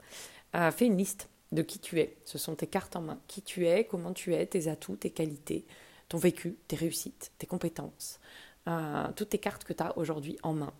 euh, 0.54 0.70
fais 0.70 0.84
une 0.84 0.98
liste 0.98 1.30
de 1.50 1.62
qui 1.62 1.78
tu 1.78 1.98
es. 1.98 2.14
Ce 2.26 2.36
sont 2.36 2.54
tes 2.54 2.66
cartes 2.66 2.94
en 2.94 3.00
main. 3.00 3.18
Qui 3.26 3.40
tu 3.40 3.66
es, 3.66 3.84
comment 3.84 4.12
tu 4.12 4.34
es, 4.34 4.44
tes 4.44 4.68
atouts, 4.68 4.96
tes 4.96 5.08
qualités, 5.08 5.64
ton 6.10 6.18
vécu, 6.18 6.58
tes 6.68 6.76
réussites, 6.76 7.32
tes 7.38 7.46
compétences, 7.46 8.20
euh, 8.68 9.06
toutes 9.16 9.30
tes 9.30 9.38
cartes 9.38 9.64
que 9.64 9.72
tu 9.72 9.82
as 9.82 9.96
aujourd'hui 9.96 10.36
en 10.42 10.52
main. 10.52 10.74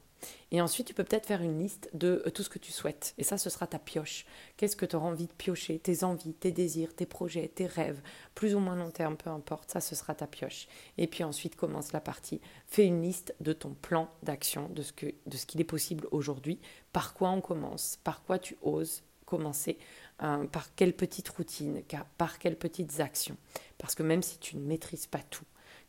Et 0.51 0.61
ensuite, 0.61 0.87
tu 0.87 0.95
peux 0.95 1.05
peut-être 1.05 1.27
faire 1.27 1.43
une 1.43 1.59
liste 1.59 1.91
de 1.93 2.23
euh, 2.27 2.31
tout 2.31 2.43
ce 2.43 2.49
que 2.49 2.59
tu 2.59 2.73
souhaites. 2.73 3.15
Et 3.19 3.25
ça, 3.25 3.39
ce 3.39 3.51
sera 3.51 3.67
ta 3.67 3.79
pioche. 3.79 4.27
Qu'est-ce 4.57 4.77
que 4.77 4.87
tu 4.87 4.97
auras 4.97 5.09
envie 5.09 5.27
de 5.27 5.33
piocher? 5.33 5.79
Tes 5.79 6.05
envies, 6.05 6.35
tes 6.35 6.53
désirs, 6.53 6.95
tes 6.95 7.07
projets, 7.07 7.49
tes 7.49 7.67
rêves, 7.67 8.01
plus 8.35 8.55
ou 8.55 8.61
moins 8.61 8.77
long 8.77 8.91
terme, 8.91 9.17
peu 9.17 9.31
importe. 9.31 9.71
Ça, 9.71 9.81
ce 9.81 9.95
sera 9.95 10.15
ta 10.15 10.27
pioche. 10.27 10.69
Et 10.99 11.07
puis 11.07 11.25
ensuite, 11.25 11.57
commence 11.57 11.93
la 11.93 12.01
partie. 12.01 12.41
Fais 12.67 12.85
une 12.85 13.03
liste 13.03 13.35
de 13.41 13.53
ton 13.53 13.75
plan 13.75 14.09
d'action, 14.23 14.69
de 14.69 14.83
ce 14.83 14.93
qu'il 14.93 15.61
est 15.61 15.65
possible 15.65 16.07
aujourd'hui. 16.11 16.61
Par 16.93 17.15
quoi 17.15 17.31
on 17.31 17.41
commence? 17.41 17.99
Par 18.05 18.23
quoi 18.23 18.39
tu 18.39 18.57
oses 18.63 19.03
commencer? 19.27 19.79
Euh, 20.23 20.47
Par 20.47 20.75
quelle 20.75 20.95
petite 20.95 21.29
routine 21.29 21.83
Par 22.17 22.39
quelles 22.39 22.57
petites 22.57 23.01
actions? 23.01 23.37
Parce 23.77 23.95
que 23.95 24.03
même 24.03 24.23
si 24.23 24.39
tu 24.39 24.57
ne 24.57 24.63
maîtrises 24.63 25.07
pas 25.07 25.21
tout, 25.31 25.45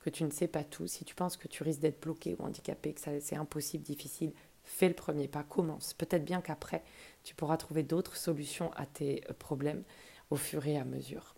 tu 0.10 0.24
ne 0.24 0.32
sais 0.32 0.48
pas 0.48 0.64
tout, 0.64 0.88
si 0.88 1.06
tu 1.06 1.16
penses 1.16 1.38
que 1.38 1.48
tu 1.48 1.64
risques 1.64 1.80
d'être 1.80 2.02
bloqué 2.02 2.36
ou 2.40 2.44
handicapé, 2.44 2.94
que 2.94 3.02
c'est 3.20 3.36
impossible, 3.36 3.84
difficile, 3.84 4.34
fais 4.64 4.88
le 4.88 4.94
premier 4.94 5.28
pas, 5.28 5.44
commence. 5.44 5.94
Peut-être 5.94 6.26
bien 6.26 6.42
qu'après, 6.42 6.84
tu 7.24 7.36
pourras 7.36 7.58
trouver 7.58 7.84
d'autres 7.84 8.18
solutions 8.18 8.72
à 8.74 8.86
tes 8.86 9.24
euh, 9.30 9.34
problèmes 9.34 9.84
au 10.30 10.36
fur 10.36 10.66
et 10.68 10.78
à 10.78 10.86
mesure. 10.86 11.36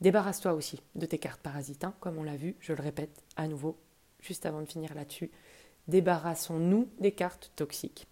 Débarrasse-toi 0.00 0.52
aussi 0.52 0.82
de 0.94 1.06
tes 1.06 1.18
cartes 1.18 1.40
parasites, 1.40 1.84
hein, 1.84 1.94
comme 2.00 2.18
on 2.18 2.22
l'a 2.22 2.36
vu, 2.36 2.56
je 2.60 2.72
le 2.72 2.82
répète 2.82 3.22
à 3.36 3.48
nouveau, 3.48 3.78
juste 4.20 4.44
avant 4.44 4.60
de 4.60 4.66
finir 4.66 4.94
là-dessus. 4.94 5.30
Débarrassons-nous 5.88 6.88
des 6.98 7.12
cartes 7.12 7.52
toxiques. 7.56 8.06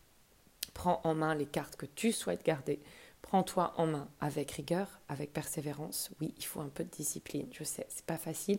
Prends 0.72 1.00
en 1.04 1.14
main 1.14 1.34
les 1.34 1.46
cartes 1.46 1.76
que 1.76 1.86
tu 1.86 2.12
souhaites 2.12 2.44
garder. 2.44 2.80
Prends-toi 3.22 3.74
en 3.76 3.86
main 3.86 4.08
avec 4.20 4.50
rigueur, 4.52 5.00
avec 5.08 5.32
persévérance. 5.32 6.10
Oui, 6.20 6.34
il 6.36 6.44
faut 6.44 6.60
un 6.60 6.68
peu 6.68 6.84
de 6.84 6.90
discipline, 6.90 7.48
je 7.52 7.64
sais, 7.64 7.86
c'est 7.88 8.04
pas 8.04 8.16
facile, 8.16 8.58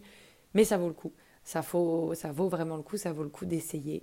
mais 0.56 0.64
ça 0.64 0.78
vaut 0.78 0.88
le 0.88 0.94
coup. 0.94 1.14
Ça, 1.44 1.62
vaut 1.62 2.50
vraiment 2.50 2.76
le 2.76 2.82
coup, 2.82 2.98
ça 2.98 3.14
vaut 3.14 3.22
le 3.22 3.30
coup 3.30 3.46
d'essayer. 3.46 4.02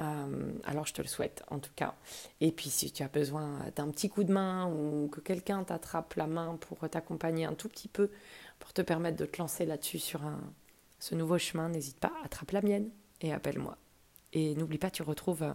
Euh, 0.00 0.52
alors 0.64 0.86
je 0.86 0.94
te 0.94 1.02
le 1.02 1.08
souhaite 1.08 1.44
en 1.48 1.60
tout 1.60 1.72
cas. 1.76 1.94
Et 2.40 2.50
puis 2.50 2.70
si 2.70 2.90
tu 2.90 3.02
as 3.02 3.08
besoin 3.08 3.60
d'un 3.76 3.88
petit 3.90 4.08
coup 4.08 4.24
de 4.24 4.32
main 4.32 4.66
ou 4.72 5.08
que 5.08 5.20
quelqu'un 5.20 5.62
t'attrape 5.62 6.14
la 6.14 6.26
main 6.26 6.56
pour 6.56 6.88
t'accompagner 6.88 7.44
un 7.44 7.54
tout 7.54 7.68
petit 7.68 7.88
peu, 7.88 8.10
pour 8.58 8.72
te 8.72 8.82
permettre 8.82 9.18
de 9.18 9.26
te 9.26 9.38
lancer 9.38 9.66
là-dessus 9.66 9.98
sur 9.98 10.24
un, 10.24 10.40
ce 10.98 11.14
nouveau 11.14 11.38
chemin, 11.38 11.68
n'hésite 11.68 11.98
pas, 11.98 12.12
attrape 12.24 12.50
la 12.52 12.62
mienne 12.62 12.90
et 13.20 13.32
appelle-moi. 13.32 13.76
Et 14.32 14.54
n'oublie 14.54 14.78
pas, 14.78 14.90
tu 14.90 15.02
retrouves 15.02 15.42
euh, 15.42 15.52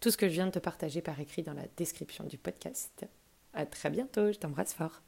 tout 0.00 0.10
ce 0.10 0.16
que 0.16 0.28
je 0.28 0.34
viens 0.34 0.46
de 0.46 0.52
te 0.52 0.58
partager 0.58 1.00
par 1.00 1.18
écrit 1.18 1.42
dans 1.42 1.54
la 1.54 1.66
description 1.76 2.24
du 2.24 2.38
podcast. 2.38 3.06
À 3.54 3.66
très 3.66 3.90
bientôt, 3.90 4.32
je 4.32 4.38
t'embrasse 4.38 4.74
fort. 4.74 5.02